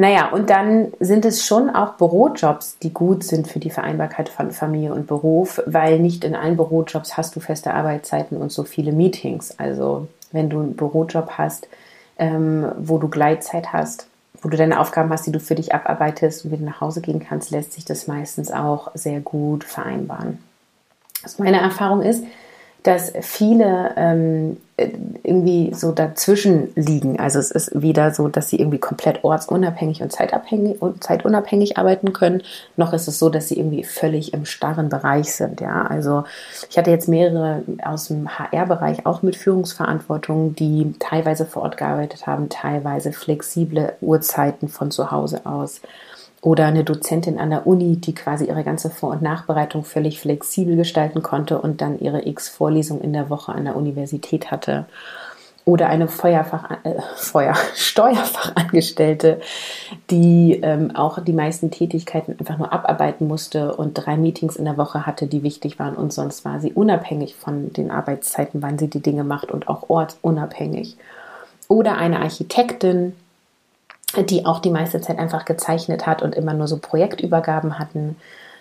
Naja, 0.00 0.28
und 0.28 0.48
dann 0.48 0.92
sind 1.00 1.24
es 1.24 1.44
schon 1.44 1.70
auch 1.70 1.94
Bürojobs, 1.94 2.78
die 2.78 2.92
gut 2.92 3.24
sind 3.24 3.48
für 3.48 3.58
die 3.58 3.68
Vereinbarkeit 3.68 4.28
von 4.28 4.52
Familie 4.52 4.94
und 4.94 5.08
Beruf, 5.08 5.60
weil 5.66 5.98
nicht 5.98 6.22
in 6.22 6.36
allen 6.36 6.56
Bürojobs 6.56 7.16
hast 7.16 7.34
du 7.34 7.40
feste 7.40 7.74
Arbeitszeiten 7.74 8.36
und 8.36 8.52
so 8.52 8.62
viele 8.62 8.92
Meetings. 8.92 9.58
Also 9.58 10.06
wenn 10.30 10.50
du 10.50 10.60
einen 10.60 10.76
Bürojob 10.76 11.30
hast, 11.30 11.66
ähm, 12.16 12.70
wo 12.78 12.98
du 12.98 13.08
Gleitzeit 13.08 13.72
hast, 13.72 14.06
wo 14.40 14.48
du 14.48 14.56
deine 14.56 14.78
Aufgaben 14.78 15.10
hast, 15.10 15.26
die 15.26 15.32
du 15.32 15.40
für 15.40 15.56
dich 15.56 15.74
abarbeitest 15.74 16.44
und 16.44 16.52
wieder 16.52 16.64
nach 16.64 16.80
Hause 16.80 17.00
gehen 17.00 17.18
kannst, 17.18 17.50
lässt 17.50 17.72
sich 17.72 17.84
das 17.84 18.06
meistens 18.06 18.52
auch 18.52 18.92
sehr 18.94 19.18
gut 19.18 19.64
vereinbaren. 19.64 20.38
Was 21.24 21.40
meine 21.40 21.60
Erfahrung 21.60 22.02
ist, 22.02 22.22
dass 22.82 23.12
viele 23.20 23.92
ähm, 23.96 24.56
irgendwie 24.76 25.74
so 25.74 25.90
dazwischen 25.90 26.70
liegen. 26.76 27.18
Also 27.18 27.40
es 27.40 27.50
ist 27.50 27.70
weder 27.74 28.14
so, 28.14 28.28
dass 28.28 28.48
sie 28.48 28.60
irgendwie 28.60 28.78
komplett 28.78 29.24
ortsunabhängig 29.24 30.02
und 30.02 30.12
zeitabhängig 30.12 30.80
und 30.80 31.02
zeitunabhängig 31.02 31.76
arbeiten 31.78 32.12
können, 32.12 32.42
noch 32.76 32.92
ist 32.92 33.08
es 33.08 33.18
so, 33.18 33.28
dass 33.28 33.48
sie 33.48 33.58
irgendwie 33.58 33.82
völlig 33.82 34.32
im 34.34 34.44
starren 34.44 34.88
Bereich 34.88 35.34
sind. 35.34 35.60
Ja, 35.60 35.82
also 35.82 36.24
ich 36.70 36.78
hatte 36.78 36.92
jetzt 36.92 37.08
mehrere 37.08 37.62
aus 37.84 38.08
dem 38.08 38.38
HR-Bereich 38.38 39.04
auch 39.04 39.22
mit 39.22 39.34
Führungsverantwortung, 39.34 40.54
die 40.54 40.94
teilweise 41.00 41.44
vor 41.44 41.62
Ort 41.62 41.76
gearbeitet 41.76 42.28
haben, 42.28 42.48
teilweise 42.48 43.12
flexible 43.12 43.94
Uhrzeiten 44.00 44.68
von 44.68 44.92
zu 44.92 45.10
Hause 45.10 45.44
aus 45.44 45.80
oder 46.40 46.66
eine 46.66 46.84
Dozentin 46.84 47.38
an 47.38 47.50
der 47.50 47.66
Uni, 47.66 47.96
die 47.96 48.14
quasi 48.14 48.46
ihre 48.46 48.62
ganze 48.62 48.90
Vor- 48.90 49.10
und 49.10 49.22
Nachbereitung 49.22 49.84
völlig 49.84 50.20
flexibel 50.20 50.76
gestalten 50.76 51.22
konnte 51.22 51.60
und 51.60 51.80
dann 51.80 51.98
ihre 51.98 52.26
x 52.26 52.48
Vorlesung 52.48 53.00
in 53.00 53.12
der 53.12 53.28
Woche 53.28 53.52
an 53.52 53.64
der 53.64 53.76
Universität 53.76 54.50
hatte. 54.50 54.86
Oder 55.64 55.88
eine 55.88 56.08
Feuerfach, 56.08 56.70
äh, 56.84 56.94
Feuer, 57.16 57.54
Steuerfachangestellte, 57.74 59.40
die 60.10 60.60
ähm, 60.62 60.94
auch 60.94 61.22
die 61.22 61.32
meisten 61.32 61.70
Tätigkeiten 61.70 62.36
einfach 62.38 62.56
nur 62.56 62.72
abarbeiten 62.72 63.26
musste 63.26 63.74
und 63.74 63.94
drei 63.94 64.16
Meetings 64.16 64.56
in 64.56 64.64
der 64.64 64.78
Woche 64.78 65.06
hatte, 65.06 65.26
die 65.26 65.42
wichtig 65.42 65.78
waren. 65.78 65.96
Und 65.96 66.12
sonst 66.12 66.44
war 66.44 66.60
sie 66.60 66.72
unabhängig 66.72 67.34
von 67.34 67.72
den 67.72 67.90
Arbeitszeiten, 67.90 68.62
wann 68.62 68.78
sie 68.78 68.88
die 68.88 69.02
Dinge 69.02 69.24
macht 69.24 69.50
und 69.50 69.68
auch 69.68 69.90
ortsunabhängig. 69.90 70.96
Oder 71.66 71.98
eine 71.98 72.20
Architektin, 72.20 73.14
die 74.16 74.46
auch 74.46 74.60
die 74.60 74.70
meiste 74.70 75.00
Zeit 75.00 75.18
einfach 75.18 75.44
gezeichnet 75.44 76.06
hat 76.06 76.22
und 76.22 76.34
immer 76.34 76.54
nur 76.54 76.66
so 76.66 76.78
Projektübergaben 76.78 77.78
hatten. 77.78 78.16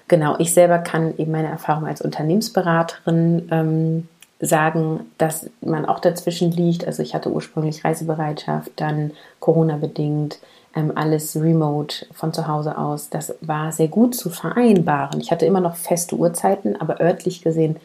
Genau, 0.07 0.35
ich 0.39 0.53
selber 0.53 0.79
kann 0.79 1.17
eben 1.17 1.31
meine 1.31 1.49
Erfahrung 1.49 1.85
als 1.85 2.01
Unternehmensberaterin 2.01 3.47
ähm, 3.51 4.07
sagen, 4.39 5.11
dass 5.17 5.49
man 5.61 5.85
auch 5.85 5.99
dazwischen 5.99 6.51
liegt. 6.51 6.85
Also 6.85 7.01
ich 7.01 7.13
hatte 7.13 7.31
ursprünglich 7.31 7.83
Reisebereitschaft, 7.83 8.71
dann 8.75 9.11
Corona-bedingt, 9.39 10.39
ähm, 10.75 10.91
alles 10.95 11.35
remote 11.35 12.05
von 12.13 12.33
zu 12.33 12.47
Hause 12.47 12.77
aus. 12.77 13.09
Das 13.09 13.35
war 13.41 13.71
sehr 13.71 13.87
gut 13.87 14.15
zu 14.15 14.29
vereinbaren. 14.29 15.19
Ich 15.19 15.31
hatte 15.31 15.45
immer 15.45 15.61
noch 15.61 15.75
feste 15.75 16.15
Uhrzeiten, 16.15 16.79
aber 16.79 17.01
örtlich 17.01 17.41
gesehen 17.41 17.77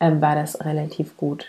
ähm, 0.00 0.20
war 0.20 0.34
das 0.34 0.64
relativ 0.64 1.16
gut. 1.16 1.46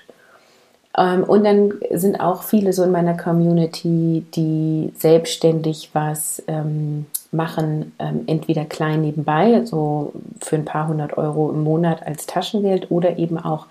Ähm, 0.98 1.24
und 1.24 1.44
dann 1.44 1.74
sind 1.92 2.20
auch 2.20 2.44
viele 2.44 2.74
so 2.74 2.84
in 2.84 2.92
meiner 2.92 3.16
Community, 3.16 4.26
die 4.36 4.92
selbstständig 4.98 5.92
was 5.94 6.44
ähm, 6.48 7.06
machen, 7.32 7.94
ähm, 8.00 8.24
entweder 8.28 8.66
klein 8.66 9.02
nebenbei, 9.02 9.64
so 9.66 10.14
für 10.42 10.56
ein 10.56 10.66
paar 10.66 10.88
hundert 10.88 11.18
Euro 11.18 11.52
im 11.52 11.64
Monat 11.64 12.06
als 12.06 12.26
Taschengeld 12.26 12.90
oder 12.90 13.18
eben 13.18 13.38
auch 13.38 13.68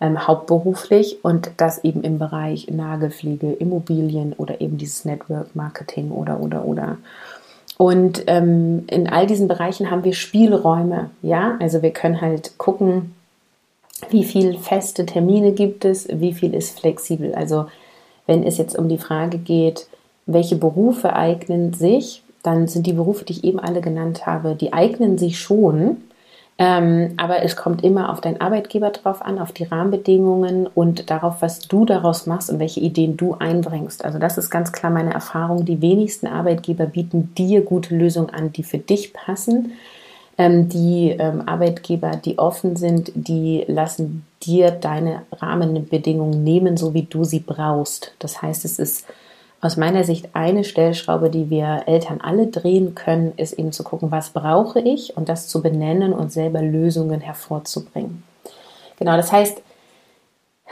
ähm, 0.00 0.26
hauptberuflich 0.26 1.24
und 1.24 1.50
das 1.56 1.82
eben 1.84 2.02
im 2.02 2.18
Bereich 2.18 2.68
Nagelpflege, 2.70 3.52
Immobilien 3.52 4.32
oder 4.36 4.60
eben 4.60 4.78
dieses 4.78 5.04
Network 5.04 5.54
Marketing 5.54 6.10
oder 6.10 6.40
oder 6.40 6.64
oder. 6.64 6.98
Und 7.78 8.24
ähm, 8.28 8.84
in 8.88 9.08
all 9.08 9.26
diesen 9.26 9.48
Bereichen 9.48 9.90
haben 9.90 10.04
wir 10.04 10.12
Spielräume, 10.12 11.10
ja, 11.22 11.56
also 11.60 11.82
wir 11.82 11.90
können 11.90 12.20
halt 12.20 12.56
gucken, 12.58 13.14
wie 14.10 14.24
viele 14.24 14.58
feste 14.58 15.06
Termine 15.06 15.52
gibt 15.52 15.84
es, 15.84 16.08
wie 16.08 16.32
viel 16.32 16.54
ist 16.54 16.78
flexibel. 16.80 17.34
Also 17.34 17.66
wenn 18.26 18.42
es 18.44 18.58
jetzt 18.58 18.76
um 18.78 18.88
die 18.88 18.98
Frage 18.98 19.38
geht, 19.38 19.86
welche 20.26 20.56
Berufe 20.56 21.14
eignen 21.14 21.72
sich, 21.72 22.22
dann 22.42 22.66
sind 22.66 22.86
die 22.86 22.92
Berufe, 22.92 23.24
die 23.24 23.34
ich 23.34 23.44
eben 23.44 23.60
alle 23.60 23.80
genannt 23.80 24.26
habe, 24.26 24.54
die 24.54 24.72
eignen 24.72 25.18
sich 25.18 25.38
schon. 25.38 25.98
Ähm, 26.58 27.14
aber 27.16 27.42
es 27.42 27.56
kommt 27.56 27.82
immer 27.82 28.10
auf 28.12 28.20
deinen 28.20 28.40
Arbeitgeber 28.40 28.90
drauf 28.90 29.22
an, 29.22 29.38
auf 29.38 29.52
die 29.52 29.64
Rahmenbedingungen 29.64 30.66
und 30.66 31.10
darauf, 31.10 31.40
was 31.40 31.60
du 31.60 31.84
daraus 31.84 32.26
machst 32.26 32.50
und 32.50 32.58
welche 32.58 32.80
Ideen 32.80 33.16
du 33.16 33.34
einbringst. 33.34 34.04
Also 34.04 34.18
das 34.18 34.38
ist 34.38 34.50
ganz 34.50 34.70
klar 34.70 34.92
meine 34.92 35.14
Erfahrung. 35.14 35.64
Die 35.64 35.80
wenigsten 35.80 36.26
Arbeitgeber 36.26 36.86
bieten 36.86 37.34
dir 37.36 37.62
gute 37.62 37.96
Lösungen 37.96 38.30
an, 38.30 38.52
die 38.52 38.62
für 38.62 38.78
dich 38.78 39.12
passen. 39.12 39.72
Ähm, 40.38 40.68
die 40.68 41.10
ähm, 41.10 41.42
Arbeitgeber, 41.46 42.12
die 42.12 42.38
offen 42.38 42.76
sind, 42.76 43.12
die 43.14 43.64
lassen 43.68 44.24
dir 44.42 44.70
deine 44.70 45.22
Rahmenbedingungen 45.30 46.42
nehmen, 46.42 46.76
so 46.76 46.94
wie 46.94 47.02
du 47.02 47.24
sie 47.24 47.40
brauchst. 47.40 48.14
Das 48.18 48.40
heißt, 48.40 48.64
es 48.64 48.78
ist 48.78 49.06
aus 49.60 49.76
meiner 49.76 50.04
Sicht 50.04 50.30
eine 50.32 50.64
Stellschraube, 50.64 51.30
die 51.30 51.48
wir 51.48 51.84
Eltern 51.86 52.20
alle 52.20 52.48
drehen 52.48 52.94
können, 52.94 53.32
ist 53.36 53.52
eben 53.52 53.72
zu 53.72 53.84
gucken, 53.84 54.10
was 54.10 54.30
brauche 54.30 54.80
ich 54.80 55.16
und 55.16 55.28
das 55.28 55.46
zu 55.46 55.62
benennen 55.62 56.12
und 56.12 56.32
selber 56.32 56.62
Lösungen 56.62 57.20
hervorzubringen. 57.20 58.24
Genau, 58.98 59.16
das 59.16 59.30
heißt, 59.30 59.62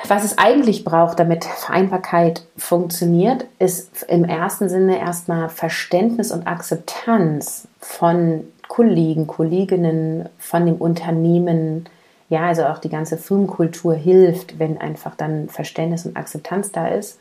was 0.08 0.24
es 0.24 0.38
eigentlich 0.38 0.82
braucht, 0.84 1.20
damit 1.20 1.44
Vereinbarkeit 1.44 2.42
funktioniert, 2.56 3.44
ist 3.58 4.04
im 4.04 4.24
ersten 4.24 4.68
Sinne 4.68 4.98
erstmal 4.98 5.50
Verständnis 5.50 6.32
und 6.32 6.46
Akzeptanz 6.46 7.68
von 7.78 8.44
Kollegen, 8.80 9.26
Kolleginnen, 9.26 10.30
von 10.38 10.64
dem 10.64 10.76
Unternehmen. 10.76 11.84
Ja, 12.30 12.46
also 12.46 12.64
auch 12.64 12.78
die 12.78 12.88
ganze 12.88 13.18
Firmenkultur 13.18 13.94
hilft, 13.94 14.58
wenn 14.58 14.80
einfach 14.80 15.14
dann 15.16 15.50
Verständnis 15.50 16.06
und 16.06 16.16
Akzeptanz 16.16 16.72
da 16.72 16.88
ist. 16.88 17.18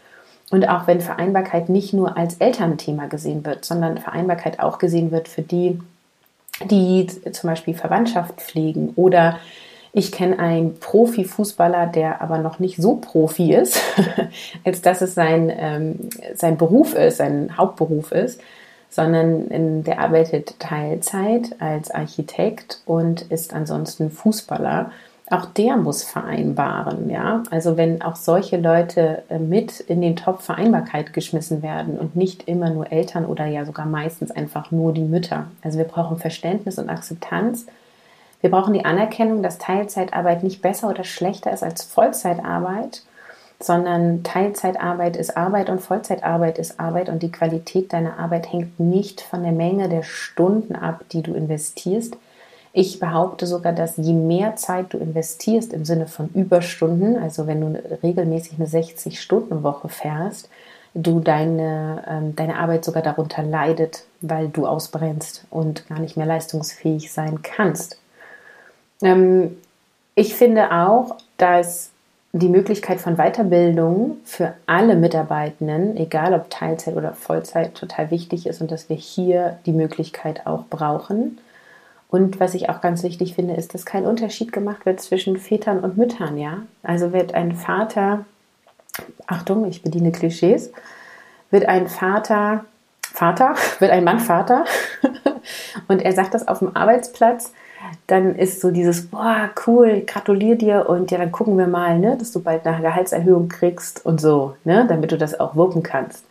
Und 0.52 0.70
auch 0.70 0.88
wenn 0.88 1.02
Vereinbarkeit 1.02 1.68
nicht 1.68 1.92
nur 1.92 2.16
als 2.16 2.38
Elternthema 2.38 3.08
gesehen 3.08 3.44
wird, 3.46 3.66
sondern 3.66 3.98
Vereinbarkeit 3.98 4.62
auch 4.62 4.78
gesehen 4.78 5.12
wird 5.12 5.28
für 5.28 5.42
die, 5.42 5.82
die 6.64 7.08
zum 7.08 7.50
Beispiel 7.50 7.74
Verwandtschaft 7.74 8.40
pflegen 8.40 8.94
oder 8.96 9.38
ich 9.92 10.14
kenne 10.14 10.40
einen 10.40 10.80
Profifußballer, 10.80 11.88
der 11.88 12.22
aber 12.22 12.38
noch 12.38 12.60
nicht 12.60 12.78
so 12.78 12.96
Profi 12.96 13.54
ist, 13.54 13.82
als 14.64 14.82
dass 14.82 15.02
es 15.02 15.14
sein, 15.14 15.52
ähm, 15.54 16.10
sein 16.36 16.58
Beruf 16.58 16.94
ist, 16.94 17.18
sein 17.18 17.58
Hauptberuf 17.58 18.14
ist, 18.14 18.40
sondern 18.90 19.48
in, 19.48 19.84
der 19.84 20.00
arbeitet 20.00 20.60
Teilzeit 20.60 21.56
als 21.60 21.92
Architekt 21.92 22.82
und 22.86 23.22
ist 23.24 23.54
ansonsten 23.54 24.10
Fußballer. 24.10 24.92
Auch 25.30 25.46
der 25.46 25.78
muss 25.78 26.04
vereinbaren, 26.04 27.10
ja. 27.10 27.44
Also 27.52 27.78
wenn 27.78 28.02
auch 28.02 28.16
solche 28.16 28.58
Leute 28.58 29.24
äh, 29.30 29.38
mit 29.38 29.80
in 29.80 30.02
den 30.02 30.16
Topf 30.16 30.44
Vereinbarkeit 30.44 31.14
geschmissen 31.14 31.62
werden 31.62 32.00
und 32.00 32.16
nicht 32.16 32.48
immer 32.48 32.72
nur 32.72 32.92
Eltern 32.92 33.26
oder 33.26 33.46
ja 33.46 33.64
sogar 33.64 33.86
meistens 33.86 34.32
einfach 34.32 34.72
nur 34.72 34.92
die 34.92 35.04
Mütter. 35.04 35.46
Also 35.62 35.78
wir 35.78 35.86
brauchen 35.86 36.18
Verständnis 36.18 36.80
und 36.80 36.90
Akzeptanz 36.90 37.68
wir 38.42 38.52
brauchen 38.52 38.74
die 38.74 38.86
Anerkennung, 38.86 39.44
dass 39.44 39.58
Teilzeitarbeit 39.58 40.44
nicht 40.44 40.62
besser 40.62 40.90
oder 40.90 41.04
schlechter 41.04 41.52
ist 41.52 41.64
als 41.64 41.84
Vollzeitarbeit, 41.84 43.04
sondern 43.62 44.24
Teilzeitarbeit 44.24 45.18
ist 45.18 45.36
Arbeit 45.36 45.70
und 45.70 45.82
Vollzeitarbeit 45.82 46.58
ist 46.58 46.80
Arbeit 46.80 47.10
und 47.10 47.22
die 47.22 47.32
Qualität 47.32 47.92
deiner 47.92 48.18
Arbeit 48.18 48.52
hängt 48.52 48.80
nicht 48.80 49.22
von 49.22 49.44
der 49.44 49.52
Menge 49.52 49.90
der 49.90 50.04
Stunden 50.04 50.76
ab, 50.76 51.04
die 51.12 51.22
du 51.22 51.34
investierst. 51.34 52.16
Ich 52.72 53.00
behaupte 53.00 53.48
sogar, 53.48 53.74
dass 53.74 53.98
je 53.98 54.14
mehr 54.14 54.56
Zeit 54.56 54.94
du 54.94 54.98
investierst 54.98 55.74
im 55.74 55.84
Sinne 55.84 56.08
von 56.08 56.30
Überstunden, 56.34 57.18
also 57.18 57.48
wenn 57.48 57.62
du 57.62 57.84
regelmäßig 58.02 58.54
eine 58.58 58.68
60-Stunden-Woche 58.68 59.90
fährst, 59.90 60.50
du 60.94 61.20
deine, 61.20 62.04
ähm, 62.08 62.36
deine 62.36 62.58
Arbeit 62.58 62.86
sogar 62.86 63.04
darunter 63.04 63.44
leidet, 63.44 64.06
weil 64.22 64.48
du 64.48 64.66
ausbrennst 64.66 65.46
und 65.50 65.88
gar 65.90 66.00
nicht 66.00 66.16
mehr 66.16 66.26
leistungsfähig 66.26 67.12
sein 67.12 67.42
kannst. 67.42 68.00
Ähm, 69.02 69.58
ich 70.16 70.36
finde 70.36 70.72
auch, 70.72 71.16
dass 71.38 71.92
die 72.32 72.50
Möglichkeit 72.50 73.02
von 73.02 73.16
Weiterbildung 73.16 74.18
für 74.24 74.54
alle 74.68 74.96
Mitarbeitenden, 74.96 75.98
egal 75.98 76.34
ob 76.34 76.50
Teilzeit 76.50 76.96
oder 76.96 77.14
Vollzeit, 77.14 77.74
total 77.74 78.12
wichtig 78.12 78.46
ist 78.46 78.62
und 78.62 78.72
dass 78.72 78.88
wir 78.90 78.96
hier 78.96 79.60
die 79.66 79.72
Möglichkeit 79.72 80.46
auch 80.46 80.66
brauchen. 80.70 81.40
Und 82.08 82.40
was 82.40 82.54
ich 82.54 82.70
auch 82.70 82.82
ganz 82.82 83.04
wichtig 83.04 83.36
finde, 83.36 83.56
ist, 83.56 83.74
dass 83.74 83.86
kein 83.86 84.06
Unterschied 84.06 84.52
gemacht 84.52 84.86
wird 84.86 85.00
zwischen 85.00 85.38
Vätern 85.38 85.80
und 85.80 85.98
Müttern, 85.98 86.38
ja. 86.38 86.60
Also 86.84 87.14
wird 87.14 87.34
ein 87.34 87.56
Vater, 87.56 88.26
Achtung, 89.26 89.66
ich 89.66 89.82
bediene 89.82 90.12
Klischees, 90.12 90.72
wird 91.50 91.66
ein 91.66 91.88
Vater, 91.88 92.66
Vater, 93.02 93.56
wird 93.80 93.92
ein 93.92 94.04
Mann 94.04 94.20
Vater 94.20 94.66
und 95.88 96.04
er 96.04 96.12
sagt 96.12 96.36
das 96.36 96.48
auf 96.48 96.60
dem 96.60 96.76
Arbeitsplatz, 96.76 97.54
dann 98.08 98.36
ist 98.36 98.62
so 98.62 98.72
dieses, 98.72 99.08
boah, 99.08 99.50
cool, 99.68 100.04
gratuliere 100.06 100.58
dir 100.58 100.90
und 100.90 101.12
ja, 101.12 101.18
dann 101.18 101.32
gucken 101.32 101.58
wir 101.58 101.68
mal, 101.68 102.00
ne, 102.00 102.18
dass 102.18 102.32
du 102.32 102.42
bald 102.42 102.66
eine 102.66 102.82
Gehaltserhöhung 102.82 103.50
kriegst 103.50 104.06
und 104.06 104.20
so, 104.20 104.56
ne, 104.64 104.86
damit 104.88 105.12
du 105.12 105.18
das 105.18 105.40
auch 105.40 105.56
wuppen 105.56 105.84
kannst. 105.84 106.26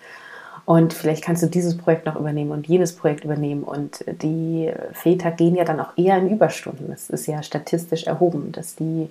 Und 0.64 0.92
vielleicht 0.92 1.24
kannst 1.24 1.42
du 1.42 1.46
dieses 1.46 1.78
Projekt 1.78 2.04
noch 2.04 2.16
übernehmen 2.16 2.50
und 2.50 2.66
jenes 2.66 2.94
Projekt 2.94 3.24
übernehmen. 3.24 3.62
Und 3.62 4.04
die 4.20 4.70
Väter 4.92 5.30
gehen 5.30 5.54
ja 5.54 5.64
dann 5.64 5.80
auch 5.80 5.96
eher 5.96 6.18
in 6.18 6.28
Überstunden. 6.28 6.88
Das 6.88 7.08
ist 7.08 7.26
ja 7.26 7.42
statistisch 7.42 8.06
erhoben, 8.06 8.52
dass 8.52 8.76
die 8.76 9.08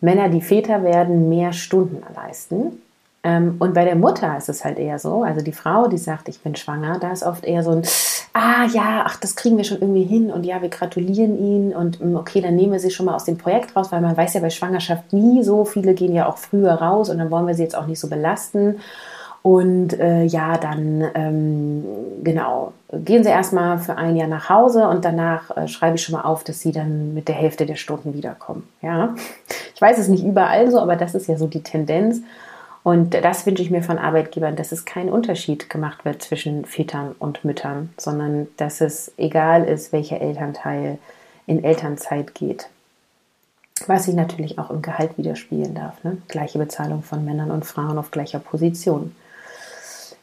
Männer, 0.00 0.30
die 0.30 0.40
Väter 0.40 0.82
werden, 0.82 1.28
mehr 1.28 1.52
Stunden 1.52 2.02
leisten. 2.14 2.80
Ähm, 3.22 3.56
und 3.58 3.74
bei 3.74 3.84
der 3.84 3.96
Mutter 3.96 4.36
ist 4.38 4.48
es 4.48 4.64
halt 4.64 4.78
eher 4.78 4.98
so, 4.98 5.24
also 5.24 5.42
die 5.42 5.52
Frau, 5.52 5.88
die 5.88 5.98
sagt, 5.98 6.28
ich 6.28 6.40
bin 6.40 6.56
schwanger, 6.56 6.98
da 6.98 7.12
ist 7.12 7.22
oft 7.22 7.44
eher 7.44 7.62
so 7.62 7.72
ein, 7.72 7.82
ah 8.38 8.66
ja, 8.72 9.02
ach, 9.04 9.16
das 9.16 9.34
kriegen 9.34 9.56
wir 9.56 9.64
schon 9.64 9.80
irgendwie 9.80 10.04
hin 10.04 10.30
und 10.30 10.44
ja, 10.44 10.62
wir 10.62 10.68
gratulieren 10.68 11.38
ihnen 11.38 11.74
und 11.74 12.00
mm, 12.00 12.16
okay, 12.16 12.40
dann 12.40 12.54
nehmen 12.54 12.72
wir 12.72 12.78
sie 12.78 12.90
schon 12.90 13.06
mal 13.06 13.16
aus 13.16 13.24
dem 13.24 13.36
Projekt 13.36 13.74
raus, 13.74 13.90
weil 13.90 14.00
man 14.00 14.16
weiß 14.16 14.34
ja 14.34 14.40
bei 14.40 14.50
Schwangerschaft 14.50 15.12
nie 15.12 15.42
so, 15.42 15.64
viele 15.64 15.94
gehen 15.94 16.14
ja 16.14 16.28
auch 16.28 16.38
früher 16.38 16.72
raus 16.72 17.10
und 17.10 17.18
dann 17.18 17.30
wollen 17.32 17.48
wir 17.48 17.54
sie 17.54 17.64
jetzt 17.64 17.76
auch 17.76 17.86
nicht 17.86 17.98
so 17.98 18.08
belasten. 18.08 18.76
Und 19.42 19.98
äh, 19.98 20.24
ja, 20.24 20.58
dann 20.58 21.04
ähm, 21.14 21.84
genau, 22.22 22.72
gehen 22.92 23.22
Sie 23.22 23.30
erstmal 23.30 23.78
für 23.78 23.96
ein 23.96 24.16
Jahr 24.16 24.28
nach 24.28 24.50
Hause 24.50 24.88
und 24.88 25.04
danach 25.04 25.56
äh, 25.56 25.68
schreibe 25.68 25.94
ich 25.94 26.02
schon 26.02 26.14
mal 26.14 26.22
auf, 26.22 26.44
dass 26.44 26.60
Sie 26.60 26.72
dann 26.72 27.14
mit 27.14 27.28
der 27.28 27.36
Hälfte 27.36 27.64
der 27.64 27.76
Stunden 27.76 28.14
wiederkommen. 28.14 28.68
Ja, 28.82 29.14
ich 29.74 29.80
weiß 29.80 29.98
es 29.98 30.08
nicht 30.08 30.24
überall 30.24 30.70
so, 30.70 30.80
aber 30.80 30.96
das 30.96 31.14
ist 31.14 31.28
ja 31.28 31.36
so 31.36 31.46
die 31.46 31.62
Tendenz. 31.62 32.20
Und 32.88 33.12
das 33.12 33.44
wünsche 33.44 33.62
ich 33.62 33.70
mir 33.70 33.82
von 33.82 33.98
Arbeitgebern, 33.98 34.56
dass 34.56 34.72
es 34.72 34.86
kein 34.86 35.10
Unterschied 35.10 35.68
gemacht 35.68 36.06
wird 36.06 36.22
zwischen 36.22 36.64
Vätern 36.64 37.14
und 37.18 37.44
Müttern, 37.44 37.90
sondern 37.98 38.48
dass 38.56 38.80
es 38.80 39.12
egal 39.18 39.64
ist, 39.64 39.92
welcher 39.92 40.22
Elternteil 40.22 40.96
in 41.46 41.62
Elternzeit 41.62 42.34
geht. 42.34 42.70
Was 43.88 44.04
sich 44.04 44.14
natürlich 44.14 44.58
auch 44.58 44.70
im 44.70 44.80
Gehalt 44.80 45.18
widerspiegeln 45.18 45.74
darf. 45.74 46.02
Ne? 46.02 46.16
Gleiche 46.28 46.58
Bezahlung 46.58 47.02
von 47.02 47.26
Männern 47.26 47.50
und 47.50 47.66
Frauen 47.66 47.98
auf 47.98 48.10
gleicher 48.10 48.38
Position. 48.38 49.14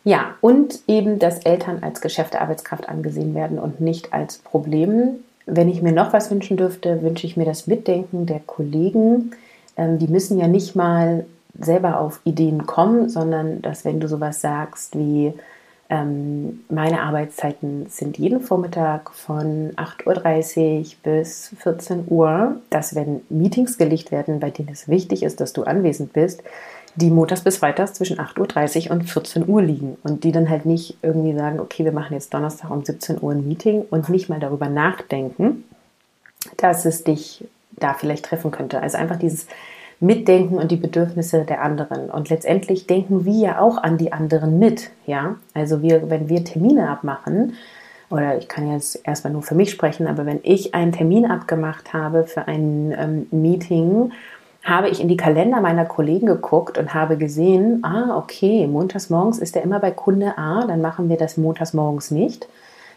Ja, 0.04 0.34
und 0.42 0.80
eben, 0.88 1.20
dass 1.20 1.38
Eltern 1.46 1.84
als 1.84 2.02
Geschäft 2.02 2.34
der 2.34 2.42
Arbeitskraft 2.42 2.90
angesehen 2.90 3.36
werden 3.36 3.60
und 3.60 3.80
nicht 3.80 4.12
als 4.12 4.40
Problem. 4.40 5.24
Wenn 5.46 5.70
ich 5.70 5.84
mir 5.84 5.92
noch 5.92 6.14
was 6.14 6.32
wünschen 6.32 6.58
dürfte, 6.58 7.04
wünsche 7.04 7.28
ich 7.28 7.38
mir 7.38 7.46
das 7.46 7.68
Mitdenken 7.68 8.26
der 8.26 8.40
Kollegen. 8.40 9.36
Ähm, 9.78 10.00
die 10.00 10.08
müssen 10.08 10.40
ja 10.40 10.48
nicht 10.48 10.76
mal 10.76 11.28
selber 11.60 12.00
auf 12.00 12.20
Ideen 12.24 12.66
kommen, 12.66 13.10
sondern 13.10 13.62
dass 13.62 13.86
wenn 13.86 14.00
du 14.00 14.08
sowas 14.08 14.42
sagst 14.42 14.98
wie 14.98 15.34
ähm, 15.90 16.64
meine 16.70 17.02
Arbeitszeiten 17.04 17.88
sind 17.90 18.18
jeden 18.18 18.42
Vormittag 18.42 19.12
von 19.14 19.72
8.30 19.76 20.80
Uhr 20.80 20.86
bis 21.04 21.54
14 21.60 22.06
Uhr, 22.08 22.60
dass 22.72 22.96
wenn 22.96 23.22
Meetings 23.30 23.78
gelegt 23.78 24.12
werden, 24.12 24.40
bei 24.40 24.50
denen 24.50 24.70
es 24.70 24.88
wichtig 24.88 25.22
ist, 25.22 25.40
dass 25.42 25.54
du 25.54 25.64
anwesend 25.64 26.14
bist, 26.14 26.42
die 26.96 27.12
montags 27.12 27.42
bis 27.42 27.58
freitags 27.58 27.94
zwischen 27.94 28.18
8.30 28.18 28.86
Uhr 28.86 28.92
und 28.94 29.10
14 29.10 29.48
Uhr 29.48 29.62
liegen 29.62 29.98
und 30.04 30.24
die 30.24 30.32
dann 30.32 30.50
halt 30.50 30.66
nicht 30.66 30.98
irgendwie 31.04 31.38
sagen, 31.38 31.60
okay, 31.60 31.86
wir 31.86 31.92
machen 31.92 32.14
jetzt 32.14 32.34
Donnerstag 32.34 32.72
um 32.72 32.84
17 32.84 33.22
Uhr 33.22 33.34
ein 33.34 33.48
Meeting 33.48 33.84
und 33.90 34.10
nicht 34.10 34.28
mal 34.28 34.40
darüber 34.40 34.70
nachdenken, 34.70 35.66
dass 36.58 36.86
es 36.86 37.04
dich 37.04 37.46
da 37.72 37.94
vielleicht 37.94 38.26
treffen 38.26 38.52
könnte. 38.52 38.82
Also 38.82 38.98
einfach 38.98 39.18
dieses 39.18 39.48
mitdenken 40.00 40.58
und 40.58 40.72
die 40.72 40.78
Bedürfnisse 40.78 41.46
der 41.46 41.62
anderen. 41.62 42.10
Und 42.10 42.30
letztendlich 42.30 42.88
denken 42.88 43.26
wir 43.26 43.34
ja 43.34 43.60
auch 43.60 43.78
an 43.78 43.98
die 43.98 44.12
anderen 44.12 44.60
mit. 44.60 44.92
Ja, 45.06 45.36
also 45.54 45.82
wir, 45.82 46.10
wenn 46.10 46.30
wir 46.30 46.44
Termine 46.44 46.90
abmachen, 46.90 47.54
oder 48.10 48.38
ich 48.38 48.48
kann 48.48 48.72
jetzt 48.72 49.02
erstmal 49.04 49.34
nur 49.34 49.42
für 49.42 49.56
mich 49.56 49.72
sprechen, 49.72 50.08
aber 50.08 50.26
wenn 50.26 50.40
ich 50.44 50.76
einen 50.76 50.92
Termin 50.92 51.26
abgemacht 51.26 51.94
habe 51.94 52.26
für 52.26 52.48
ein 52.48 52.94
ähm, 52.98 53.28
Meeting, 53.32 54.12
habe 54.64 54.90
ich 54.90 55.00
in 55.00 55.08
die 55.08 55.18
Kalender 55.18 55.62
meiner 55.62 55.86
Kollegen 55.86 56.26
geguckt 56.26 56.78
und 56.78 56.94
habe 56.94 57.18
gesehen, 57.18 57.84
ah, 57.84 58.18
okay, 58.18 58.68
montags 58.68 59.10
morgens 59.10 59.38
ist 59.38 59.56
er 59.56 59.62
immer 59.62 59.80
bei 59.80 59.92
Kunde 59.92 60.38
A, 60.38 60.66
dann 60.66 60.82
machen 60.82 61.08
wir 61.08 61.18
das 61.18 61.38
montags 61.38 61.74
morgens 61.74 62.10
nicht. 62.10 62.48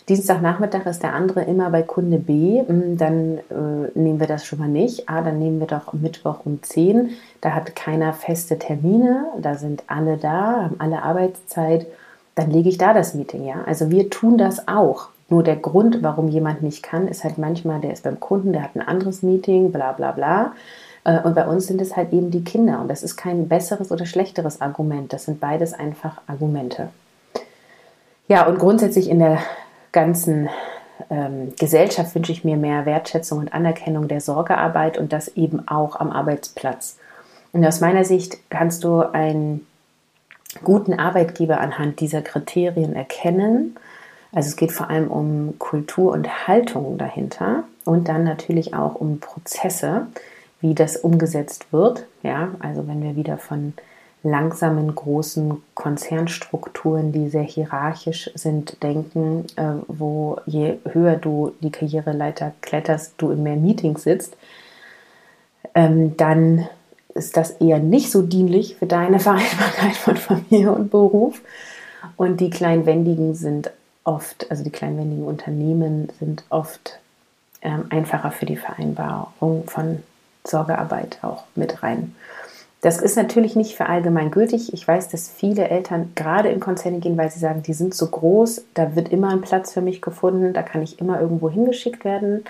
Dienstagnachmittag 0.08 0.86
ist 0.86 1.02
der 1.02 1.12
andere 1.12 1.42
immer 1.42 1.68
bei 1.68 1.82
Kunde 1.82 2.18
B, 2.18 2.62
hm, 2.66 2.96
dann 2.96 3.38
äh, 3.50 3.98
nehmen 3.98 4.20
wir 4.20 4.26
das 4.26 4.46
schon 4.46 4.58
mal 4.58 4.68
nicht. 4.68 5.08
Ah, 5.08 5.20
dann 5.20 5.38
nehmen 5.38 5.60
wir 5.60 5.66
doch 5.66 5.92
Mittwoch 5.92 6.40
um 6.44 6.62
10. 6.62 7.10
Da 7.40 7.50
hat 7.50 7.76
keiner 7.76 8.14
feste 8.14 8.58
Termine, 8.58 9.26
da 9.38 9.56
sind 9.56 9.84
alle 9.86 10.16
da, 10.16 10.62
haben 10.62 10.76
alle 10.78 11.02
Arbeitszeit. 11.02 11.86
Dann 12.34 12.50
lege 12.50 12.70
ich 12.70 12.78
da 12.78 12.94
das 12.94 13.14
Meeting, 13.14 13.44
ja. 13.44 13.64
Also 13.66 13.90
wir 13.90 14.08
tun 14.08 14.38
das 14.38 14.66
auch. 14.66 15.08
Nur 15.28 15.42
der 15.42 15.56
Grund, 15.56 16.02
warum 16.02 16.28
jemand 16.28 16.62
nicht 16.62 16.82
kann, 16.82 17.06
ist 17.06 17.22
halt 17.22 17.36
manchmal, 17.36 17.80
der 17.80 17.92
ist 17.92 18.04
beim 18.04 18.18
Kunden, 18.18 18.54
der 18.54 18.62
hat 18.62 18.76
ein 18.76 18.80
anderes 18.80 19.22
Meeting, 19.22 19.72
bla 19.72 19.92
bla 19.92 20.12
bla. 20.12 20.52
Äh, 21.04 21.20
und 21.20 21.34
bei 21.34 21.46
uns 21.46 21.66
sind 21.66 21.82
es 21.82 21.96
halt 21.96 22.14
eben 22.14 22.30
die 22.30 22.44
Kinder. 22.44 22.80
Und 22.80 22.88
das 22.88 23.02
ist 23.02 23.16
kein 23.16 23.46
besseres 23.46 23.92
oder 23.92 24.06
schlechteres 24.06 24.62
Argument. 24.62 25.12
Das 25.12 25.26
sind 25.26 25.38
beides 25.38 25.74
einfach 25.74 26.22
Argumente. 26.26 26.88
Ja, 28.26 28.46
und 28.46 28.58
grundsätzlich 28.58 29.10
in 29.10 29.18
der 29.18 29.38
ganzen 29.92 30.48
ähm, 31.10 31.54
Gesellschaft 31.58 32.14
wünsche 32.14 32.32
ich 32.32 32.44
mir 32.44 32.56
mehr 32.56 32.86
Wertschätzung 32.86 33.38
und 33.38 33.52
Anerkennung 33.52 34.08
der 34.08 34.20
Sorgearbeit 34.20 34.98
und 34.98 35.12
das 35.12 35.28
eben 35.28 35.66
auch 35.68 35.96
am 35.96 36.10
Arbeitsplatz. 36.10 36.98
Und 37.52 37.64
aus 37.64 37.80
meiner 37.80 38.04
Sicht 38.04 38.38
kannst 38.50 38.84
du 38.84 39.00
einen 39.00 39.66
guten 40.64 40.94
Arbeitgeber 40.94 41.60
anhand 41.60 42.00
dieser 42.00 42.22
Kriterien 42.22 42.94
erkennen. 42.94 43.76
Also 44.32 44.48
es 44.48 44.56
geht 44.56 44.72
vor 44.72 44.90
allem 44.90 45.08
um 45.08 45.58
Kultur 45.58 46.12
und 46.12 46.46
Haltung 46.46 46.98
dahinter 46.98 47.64
und 47.84 48.08
dann 48.08 48.24
natürlich 48.24 48.74
auch 48.74 48.94
um 48.94 49.20
Prozesse, 49.20 50.06
wie 50.60 50.74
das 50.74 50.96
umgesetzt 50.96 51.72
wird. 51.72 52.06
Ja, 52.22 52.48
also 52.60 52.86
wenn 52.88 53.02
wir 53.02 53.16
wieder 53.16 53.38
von 53.38 53.72
langsamen, 54.30 54.94
großen 54.94 55.62
Konzernstrukturen, 55.74 57.12
die 57.12 57.28
sehr 57.28 57.42
hierarchisch 57.42 58.30
sind, 58.34 58.82
denken, 58.82 59.46
äh, 59.56 59.74
wo 59.86 60.38
je 60.46 60.78
höher 60.90 61.16
du 61.16 61.52
die 61.60 61.70
Karriereleiter 61.70 62.52
kletterst, 62.60 63.14
du 63.18 63.30
in 63.30 63.42
mehr 63.42 63.56
Meetings 63.56 64.02
sitzt, 64.02 64.36
ähm, 65.74 66.16
dann 66.16 66.68
ist 67.14 67.36
das 67.36 67.52
eher 67.52 67.78
nicht 67.78 68.10
so 68.10 68.22
dienlich 68.22 68.76
für 68.76 68.86
deine 68.86 69.20
Vereinbarkeit 69.20 69.96
von 69.96 70.16
Familie 70.16 70.72
und 70.72 70.90
Beruf. 70.90 71.40
Und 72.16 72.40
die 72.40 72.50
kleinwendigen 72.50 73.34
sind 73.34 73.70
oft, 74.04 74.50
also 74.50 74.64
die 74.64 74.70
kleinwendigen 74.70 75.24
Unternehmen 75.24 76.08
sind 76.18 76.44
oft 76.48 76.98
ähm, 77.60 77.86
einfacher 77.90 78.30
für 78.30 78.46
die 78.46 78.56
Vereinbarung 78.56 79.64
von 79.66 80.02
Sorgearbeit 80.44 81.18
auch 81.22 81.44
mit 81.54 81.82
rein. 81.82 82.14
Das 82.80 83.00
ist 83.00 83.16
natürlich 83.16 83.56
nicht 83.56 83.76
für 83.76 83.86
allgemein 83.86 84.30
gültig. 84.30 84.72
Ich 84.72 84.86
weiß, 84.86 85.08
dass 85.08 85.28
viele 85.28 85.68
Eltern 85.68 86.12
gerade 86.14 86.48
in 86.48 86.60
Konzerne 86.60 87.00
gehen, 87.00 87.16
weil 87.16 87.30
sie 87.30 87.40
sagen, 87.40 87.62
die 87.62 87.72
sind 87.72 87.92
so 87.92 88.06
groß, 88.06 88.66
da 88.74 88.94
wird 88.94 89.08
immer 89.08 89.30
ein 89.30 89.40
Platz 89.40 89.72
für 89.72 89.80
mich 89.80 90.00
gefunden, 90.00 90.52
da 90.52 90.62
kann 90.62 90.82
ich 90.82 91.00
immer 91.00 91.20
irgendwo 91.20 91.50
hingeschickt 91.50 92.04
werden. 92.04 92.44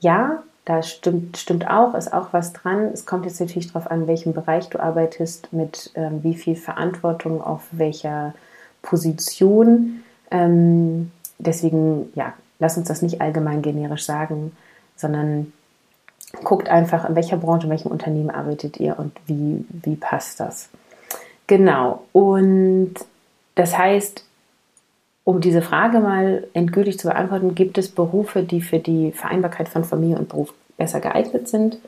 Ja, 0.00 0.42
da 0.64 0.82
stimmt, 0.82 1.36
stimmt 1.36 1.68
auch, 1.68 1.94
ist 1.94 2.12
auch 2.12 2.32
was 2.32 2.52
dran. 2.52 2.90
Es 2.92 3.06
kommt 3.06 3.24
jetzt 3.24 3.40
natürlich 3.40 3.68
darauf 3.68 3.90
an, 3.90 4.02
in 4.02 4.06
welchem 4.08 4.32
Bereich 4.32 4.68
du 4.68 4.80
arbeitest, 4.80 5.52
mit 5.52 5.92
ähm, 5.94 6.24
wie 6.24 6.34
viel 6.34 6.56
Verantwortung, 6.56 7.40
auf 7.40 7.62
welcher 7.70 8.34
Position. 8.80 10.02
Ähm, 10.32 11.12
deswegen, 11.38 12.12
ja, 12.14 12.34
lass 12.58 12.76
uns 12.76 12.88
das 12.88 13.02
nicht 13.02 13.20
allgemein 13.20 13.62
generisch 13.62 14.04
sagen, 14.04 14.56
sondern 14.96 15.52
guckt 16.44 16.68
einfach, 16.68 17.08
in 17.08 17.14
welcher 17.14 17.36
Branche, 17.36 17.66
in 17.66 17.70
welchem 17.70 17.90
Unternehmen 17.90 18.30
arbeitet 18.30 18.78
ihr 18.78 18.98
und 18.98 19.12
wie, 19.26 19.64
wie 19.68 19.96
passt 19.96 20.40
das. 20.40 20.70
Genau. 21.46 22.04
Und 22.12 22.94
das 23.54 23.76
heißt, 23.76 24.24
um 25.24 25.40
diese 25.40 25.62
Frage 25.62 26.00
mal 26.00 26.48
endgültig 26.52 26.98
zu 26.98 27.08
beantworten, 27.08 27.54
gibt 27.54 27.78
es 27.78 27.90
Berufe, 27.90 28.42
die 28.42 28.60
für 28.60 28.78
die 28.78 29.12
Vereinbarkeit 29.12 29.68
von 29.68 29.84
Familie 29.84 30.18
und 30.18 30.28
Beruf 30.28 30.52
besser 30.76 31.00
geeignet 31.00 31.48
sind? 31.48 31.78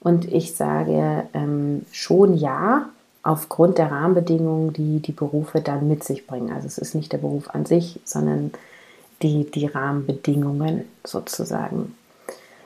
Und 0.00 0.30
ich 0.30 0.54
sage 0.54 1.24
ähm, 1.32 1.86
schon 1.92 2.36
ja, 2.36 2.90
aufgrund 3.22 3.78
der 3.78 3.90
Rahmenbedingungen, 3.90 4.74
die 4.74 5.00
die 5.00 5.12
Berufe 5.12 5.62
dann 5.62 5.88
mit 5.88 6.04
sich 6.04 6.26
bringen. 6.26 6.52
Also 6.52 6.66
es 6.66 6.76
ist 6.76 6.94
nicht 6.94 7.10
der 7.12 7.18
Beruf 7.18 7.48
an 7.48 7.64
sich, 7.64 7.98
sondern 8.04 8.52
die, 9.22 9.50
die 9.50 9.66
Rahmenbedingungen 9.66 10.84
sozusagen. 11.04 11.94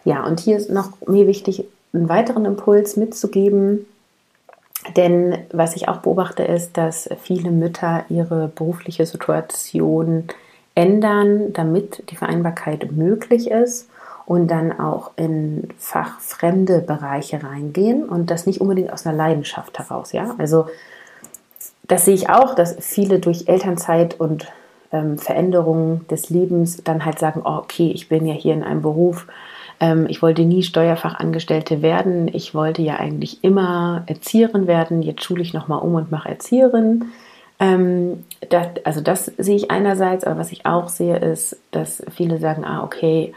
Ja, 0.09 0.25
und 0.25 0.41
hier 0.41 0.57
ist 0.57 0.71
noch 0.71 0.93
mir 1.07 1.27
wichtig, 1.27 1.67
einen 1.93 2.09
weiteren 2.09 2.47
Impuls 2.47 2.97
mitzugeben. 2.97 3.85
Denn 4.97 5.37
was 5.53 5.77
ich 5.77 5.87
auch 5.87 5.99
beobachte, 5.99 6.45
ist, 6.45 6.79
dass 6.79 7.11
viele 7.21 7.51
Mütter 7.51 8.07
ihre 8.09 8.49
berufliche 8.49 9.05
Situation 9.05 10.25
ändern, 10.75 11.53
damit 11.53 12.11
die 12.11 12.17
Vereinbarkeit 12.17 12.91
möglich 12.91 13.51
ist 13.51 13.91
und 14.25 14.51
dann 14.51 14.81
auch 14.81 15.11
in 15.17 15.69
fachfremde 15.77 16.81
Bereiche 16.81 17.43
reingehen 17.43 18.09
und 18.09 18.31
das 18.31 18.47
nicht 18.47 18.63
unbedingt 18.63 18.91
aus 18.91 19.05
einer 19.07 19.15
Leidenschaft 19.15 19.79
heraus. 19.79 20.13
Ja, 20.13 20.35
also 20.39 20.69
das 21.87 22.07
sehe 22.07 22.15
ich 22.15 22.31
auch, 22.31 22.55
dass 22.55 22.77
viele 22.81 23.19
durch 23.19 23.47
Elternzeit 23.47 24.19
und 24.19 24.51
ähm, 24.91 25.19
Veränderungen 25.19 26.07
des 26.09 26.31
Lebens 26.31 26.83
dann 26.83 27.05
halt 27.05 27.19
sagen, 27.19 27.43
oh, 27.45 27.59
okay, 27.59 27.91
ich 27.95 28.09
bin 28.09 28.25
ja 28.25 28.33
hier 28.33 28.55
in 28.55 28.65
einem 28.65 28.81
Beruf, 28.81 29.27
ähm, 29.81 30.07
ich 30.09 30.23
wollte 30.23 30.43
nie 30.43 30.63
Steuerfachangestellte 30.63 31.83
werden. 31.83 32.29
Ich 32.33 32.55
wollte 32.55 32.83
ja 32.83 32.97
eigentlich 32.97 33.43
immer 33.45 34.03
Erzieherin 34.07 34.67
werden. 34.67 35.03
Jetzt 35.03 35.25
schule 35.25 35.43
ich 35.43 35.55
nochmal 35.55 35.81
um 35.81 35.95
und 35.95 36.11
mache 36.11 36.29
Erzieherin. 36.29 37.07
Ähm, 37.61 38.25
das, 38.51 38.69
also 38.85 39.01
das 39.01 39.27
sehe 39.27 39.57
ich 39.57 39.71
einerseits, 39.71 40.25
aber 40.25 40.39
was 40.39 40.53
ich 40.53 40.67
auch 40.67 40.89
sehe, 40.89 41.17
ist, 41.17 41.57
dass 41.71 42.03
viele 42.15 42.39
sagen, 42.39 42.65
ah, 42.65 42.83
okay, 42.83 43.33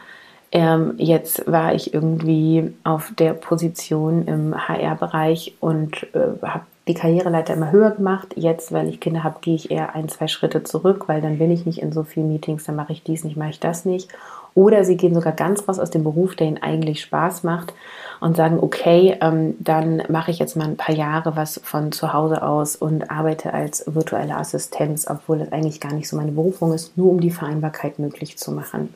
ähm, 0.52 0.96
jetzt 0.98 1.50
war 1.50 1.74
ich 1.74 1.94
irgendwie 1.94 2.74
auf 2.84 3.14
der 3.18 3.34
Position 3.34 4.28
im 4.28 4.68
HR-Bereich 4.68 5.56
und 5.60 6.08
äh, 6.14 6.46
habe 6.46 6.66
die 6.88 6.94
Karriereleiter 6.94 7.54
immer 7.54 7.72
höher 7.72 7.92
gemacht. 7.92 8.34
Jetzt, 8.36 8.72
weil 8.72 8.90
ich 8.90 9.00
Kinder 9.00 9.24
habe, 9.24 9.38
gehe 9.42 9.56
ich 9.56 9.72
eher 9.72 9.96
ein, 9.96 10.10
zwei 10.10 10.28
Schritte 10.28 10.64
zurück, 10.64 11.08
weil 11.08 11.22
dann 11.22 11.38
bin 11.38 11.52
ich 11.52 11.66
nicht 11.66 11.82
in 11.82 11.94
so 11.94 12.04
vielen 12.04 12.28
Meetings, 12.28 12.66
dann 12.66 12.76
mache 12.76 12.92
ich 12.92 13.04
dies 13.04 13.24
nicht, 13.24 13.38
mache 13.38 13.52
ich 13.52 13.60
das 13.60 13.86
nicht. 13.86 14.10
Oder 14.54 14.84
sie 14.84 14.98
gehen 14.98 15.14
sogar 15.14 15.34
ganz 15.34 15.68
raus 15.68 15.80
aus 15.80 15.92
dem 15.92 16.04
Beruf, 16.04 16.36
der 16.36 16.48
ihnen 16.48 16.62
eigentlich 16.62 17.02
Spaß 17.02 17.44
macht 17.44 17.74
und 18.20 18.36
sagen, 18.36 18.60
okay, 18.62 19.18
ähm, 19.22 19.56
dann 19.60 20.04
mache 20.10 20.32
ich 20.32 20.40
jetzt 20.40 20.56
mal 20.56 20.66
ein 20.66 20.78
paar 20.78 20.94
Jahre 20.94 21.36
was 21.36 21.62
von 21.64 21.92
zu 21.92 22.14
Hause 22.14 22.44
aus 22.44 22.76
und 22.76 23.10
arbeite 23.10 23.54
als 23.54 23.86
virtuelle 23.88 24.36
Assistenz, 24.36 25.08
obwohl 25.10 25.40
das 25.40 25.52
eigentlich 25.52 25.80
gar 25.80 25.94
nicht 25.94 26.10
so 26.10 26.18
meine 26.18 26.34
Berufung 26.34 26.74
ist, 26.74 26.98
nur 26.98 27.10
um 27.10 27.22
die 27.22 27.32
Vereinbarkeit 27.32 27.98
möglich 27.98 28.38
zu 28.38 28.52
machen. 28.52 28.94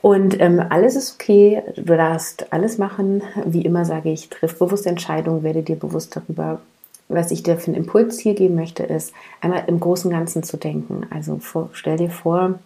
Und 0.00 0.40
ähm, 0.40 0.62
alles 0.68 0.94
ist 0.94 1.14
okay, 1.14 1.62
du 1.76 1.96
darfst 1.96 2.52
alles 2.52 2.78
machen. 2.78 3.22
Wie 3.44 3.62
immer 3.62 3.84
sage 3.84 4.10
ich, 4.10 4.28
triff 4.28 4.58
bewusste 4.58 4.88
Entscheidungen, 4.88 5.42
werde 5.42 5.62
dir 5.62 5.76
bewusst 5.76 6.14
darüber, 6.14 6.60
was 7.08 7.30
ich 7.30 7.42
dir 7.42 7.56
für 7.56 7.68
einen 7.68 7.82
Impuls 7.82 8.18
hier 8.18 8.34
geben 8.34 8.54
möchte, 8.54 8.82
ist 8.82 9.12
einmal 9.40 9.64
im 9.66 9.80
großen 9.80 10.10
Ganzen 10.10 10.42
zu 10.42 10.56
denken. 10.56 11.06
Also 11.10 11.38
vor, 11.38 11.70
stell 11.72 11.96
dir 11.96 12.10
vor, 12.10 12.58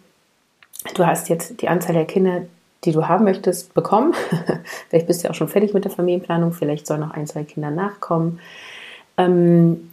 du 0.95 1.05
hast 1.05 1.29
jetzt 1.29 1.61
die 1.61 1.69
Anzahl 1.69 1.93
der 1.93 2.05
Kinder, 2.05 2.43
die 2.83 2.91
du 2.91 3.07
haben 3.07 3.23
möchtest, 3.23 3.73
bekommen. 3.73 4.13
vielleicht 4.89 5.07
bist 5.07 5.21
du 5.21 5.27
ja 5.27 5.31
auch 5.31 5.35
schon 5.35 5.47
fertig 5.47 5.73
mit 5.73 5.85
der 5.85 5.91
Familienplanung, 5.91 6.53
vielleicht 6.53 6.87
sollen 6.87 7.01
noch 7.01 7.13
ein, 7.13 7.27
zwei 7.27 7.43
Kinder 7.43 7.71
nachkommen. 7.71 8.39
Ähm, 9.17 9.89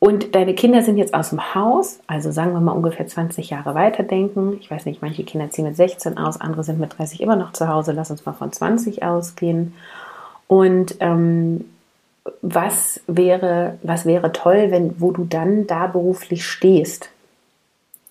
und 0.00 0.36
deine 0.36 0.54
Kinder 0.54 0.82
sind 0.82 0.96
jetzt 0.96 1.12
aus 1.12 1.30
dem 1.30 1.54
Haus, 1.54 1.98
also 2.06 2.30
sagen 2.30 2.52
wir 2.52 2.60
mal 2.60 2.72
ungefähr 2.72 3.06
20 3.06 3.50
Jahre 3.50 3.74
weiterdenken. 3.74 4.58
Ich 4.60 4.70
weiß 4.70 4.84
nicht, 4.84 5.02
manche 5.02 5.24
Kinder 5.24 5.50
ziehen 5.50 5.64
mit 5.64 5.76
16 5.76 6.18
aus, 6.18 6.40
andere 6.40 6.62
sind 6.62 6.78
mit 6.78 6.96
30 6.96 7.20
immer 7.20 7.34
noch 7.34 7.52
zu 7.52 7.66
Hause. 7.66 7.92
Lass 7.92 8.10
uns 8.10 8.24
mal 8.24 8.32
von 8.32 8.52
20 8.52 9.02
ausgehen. 9.02 9.74
Und 10.46 10.96
ähm, 11.00 11.64
was 12.42 13.00
wäre, 13.06 13.78
was 13.82 14.06
wäre 14.06 14.32
toll, 14.32 14.70
wenn, 14.70 15.00
wo 15.00 15.10
du 15.10 15.24
dann 15.24 15.66
da 15.66 15.88
beruflich 15.88 16.46
stehst? 16.46 17.10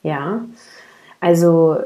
Ja, 0.03 0.41
also 1.21 1.77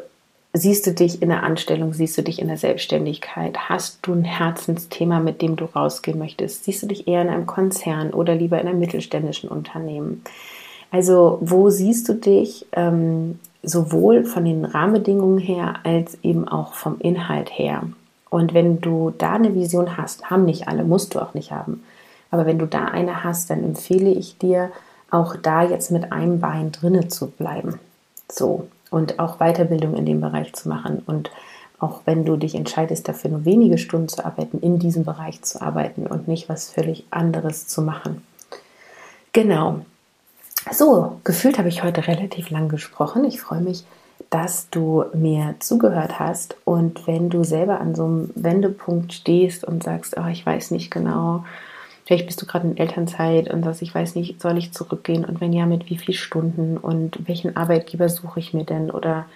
Siehst 0.53 0.85
du 0.85 0.91
dich 0.91 1.21
in 1.21 1.29
der 1.29 1.43
Anstellung, 1.43 1.93
siehst 1.93 2.17
du 2.17 2.23
dich 2.23 2.39
in 2.39 2.49
der 2.49 2.57
Selbstständigkeit? 2.57 3.57
Hast 3.69 3.99
du 4.01 4.13
ein 4.13 4.25
Herzensthema, 4.25 5.21
mit 5.21 5.41
dem 5.41 5.55
du 5.55 5.63
rausgehen 5.63 6.19
möchtest? 6.19 6.65
Siehst 6.65 6.83
du 6.83 6.87
dich 6.87 7.07
eher 7.07 7.21
in 7.21 7.29
einem 7.29 7.45
Konzern 7.45 8.11
oder 8.11 8.35
lieber 8.35 8.59
in 8.59 8.67
einem 8.67 8.79
mittelständischen 8.79 9.49
Unternehmen? 9.49 10.23
Also 10.91 11.37
wo 11.41 11.69
siehst 11.69 12.09
du 12.09 12.15
dich 12.15 12.65
ähm, 12.73 13.39
sowohl 13.63 14.25
von 14.25 14.43
den 14.43 14.65
Rahmenbedingungen 14.65 15.37
her 15.37 15.75
als 15.85 16.17
eben 16.21 16.45
auch 16.49 16.73
vom 16.73 16.99
Inhalt 16.99 17.49
her? 17.57 17.83
Und 18.29 18.53
wenn 18.53 18.81
du 18.81 19.13
da 19.17 19.33
eine 19.33 19.55
Vision 19.55 19.95
hast, 19.95 20.29
haben 20.29 20.43
nicht 20.43 20.67
alle, 20.67 20.83
musst 20.83 21.15
du 21.15 21.19
auch 21.19 21.33
nicht 21.33 21.51
haben. 21.51 21.83
Aber 22.29 22.45
wenn 22.45 22.59
du 22.59 22.65
da 22.65 22.85
eine 22.85 23.23
hast, 23.23 23.49
dann 23.49 23.63
empfehle 23.63 24.09
ich 24.11 24.37
dir, 24.37 24.71
auch 25.09 25.35
da 25.35 25.63
jetzt 25.63 25.91
mit 25.91 26.11
einem 26.11 26.39
Bein 26.39 26.71
drinne 26.71 27.09
zu 27.09 27.27
bleiben. 27.27 27.79
So, 28.29 28.67
und 28.91 29.17
auch 29.17 29.37
Weiterbildung 29.37 29.95
in 29.95 30.05
dem 30.05 30.21
Bereich 30.21 30.53
zu 30.53 30.69
machen. 30.69 31.01
Und 31.07 31.31
auch 31.79 32.01
wenn 32.05 32.25
du 32.25 32.37
dich 32.37 32.53
entscheidest, 32.53 33.07
dafür 33.07 33.31
nur 33.31 33.45
wenige 33.45 33.79
Stunden 33.79 34.07
zu 34.07 34.23
arbeiten, 34.23 34.59
in 34.59 34.77
diesem 34.77 35.03
Bereich 35.03 35.41
zu 35.41 35.59
arbeiten 35.59 36.05
und 36.05 36.27
nicht 36.27 36.47
was 36.47 36.69
völlig 36.69 37.05
anderes 37.09 37.67
zu 37.67 37.81
machen. 37.81 38.21
Genau. 39.33 39.83
So, 40.71 41.19
gefühlt 41.23 41.57
habe 41.57 41.69
ich 41.69 41.83
heute 41.83 42.05
relativ 42.05 42.51
lang 42.51 42.69
gesprochen. 42.69 43.23
Ich 43.23 43.41
freue 43.41 43.61
mich, 43.61 43.83
dass 44.29 44.69
du 44.69 45.05
mir 45.13 45.55
zugehört 45.59 46.19
hast. 46.19 46.55
Und 46.65 47.07
wenn 47.07 47.29
du 47.31 47.43
selber 47.43 47.79
an 47.79 47.95
so 47.95 48.05
einem 48.05 48.29
Wendepunkt 48.35 49.13
stehst 49.13 49.63
und 49.63 49.83
sagst, 49.83 50.15
oh, 50.17 50.27
ich 50.27 50.45
weiß 50.45 50.69
nicht 50.71 50.91
genau, 50.91 51.45
Vielleicht 52.11 52.25
bist 52.25 52.41
du 52.41 52.45
gerade 52.45 52.67
in 52.67 52.75
Elternzeit 52.75 53.49
und 53.53 53.63
sagst, 53.63 53.81
ich 53.81 53.95
weiß 53.95 54.15
nicht, 54.15 54.41
soll 54.41 54.57
ich 54.57 54.73
zurückgehen? 54.73 55.23
Und 55.23 55.39
wenn 55.39 55.53
ja, 55.53 55.65
mit 55.65 55.89
wie 55.89 55.95
vielen 55.95 56.17
Stunden? 56.17 56.75
Und 56.75 57.25
welchen 57.25 57.55
Arbeitgeber 57.55 58.09
suche 58.09 58.41
ich 58.41 58.53
mir 58.53 58.65
denn? 58.65 58.91
Oder 58.91 59.27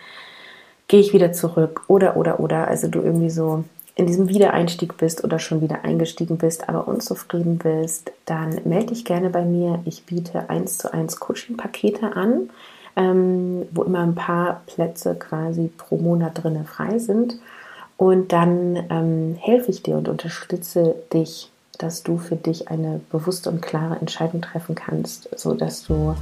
gehe 0.89 0.99
ich 0.99 1.13
wieder 1.13 1.31
zurück? 1.31 1.83
Oder 1.87 2.17
oder 2.17 2.41
oder. 2.41 2.67
Also 2.67 2.89
du 2.89 2.99
irgendwie 2.99 3.29
so 3.29 3.63
in 3.95 4.07
diesem 4.07 4.27
Wiedereinstieg 4.27 4.97
bist 4.97 5.23
oder 5.23 5.39
schon 5.39 5.61
wieder 5.61 5.85
eingestiegen 5.85 6.37
bist, 6.37 6.67
aber 6.67 6.85
unzufrieden 6.85 7.59
bist, 7.59 8.11
dann 8.25 8.59
melde 8.65 8.87
dich 8.87 9.05
gerne 9.05 9.29
bei 9.29 9.45
mir. 9.45 9.79
Ich 9.85 10.03
biete 10.03 10.49
eins 10.49 10.77
zu 10.77 10.93
eins 10.93 11.17
Coaching-Pakete 11.17 12.17
an, 12.17 12.49
ähm, 12.97 13.69
wo 13.71 13.83
immer 13.83 14.01
ein 14.01 14.15
paar 14.15 14.63
Plätze 14.65 15.15
quasi 15.15 15.71
pro 15.77 15.95
Monat 15.95 16.43
drinne 16.43 16.65
frei 16.65 16.99
sind. 16.99 17.37
Und 17.95 18.33
dann 18.33 18.83
ähm, 18.89 19.37
helfe 19.39 19.71
ich 19.71 19.81
dir 19.81 19.95
und 19.95 20.09
unterstütze 20.09 20.95
dich 21.13 21.51
dass 21.81 22.03
du 22.03 22.17
für 22.17 22.35
dich 22.35 22.69
eine 22.69 23.01
bewusste 23.11 23.49
und 23.49 23.61
klare 23.61 23.97
Entscheidung 23.99 24.41
treffen 24.41 24.75
kannst, 24.75 25.29
sodass 25.37 25.83
du 25.83 26.15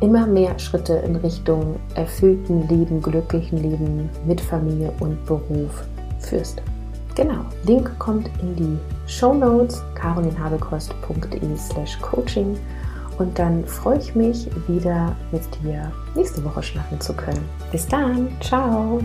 immer 0.00 0.26
mehr 0.26 0.58
Schritte 0.58 0.94
in 0.94 1.16
Richtung 1.16 1.76
erfüllten 1.94 2.68
Leben, 2.68 3.02
glücklichen 3.02 3.58
Leben 3.58 4.08
mit 4.26 4.40
Familie 4.40 4.92
und 5.00 5.24
Beruf 5.26 5.84
führst. 6.20 6.62
Genau, 7.14 7.40
Link 7.64 7.98
kommt 7.98 8.30
in 8.40 8.54
die 8.54 8.78
Show 9.10 9.34
Notes 9.34 9.82
carolinhabekost.de 9.96 11.56
slash 11.56 11.98
coaching 12.00 12.56
und 13.18 13.36
dann 13.38 13.64
freue 13.66 13.98
ich 13.98 14.14
mich 14.14 14.48
wieder 14.68 15.16
mit 15.32 15.42
dir 15.62 15.90
nächste 16.14 16.44
Woche 16.44 16.62
schlafen 16.62 17.00
zu 17.00 17.12
können. 17.12 17.44
Bis 17.72 17.86
dann, 17.88 18.28
ciao! 18.40 19.00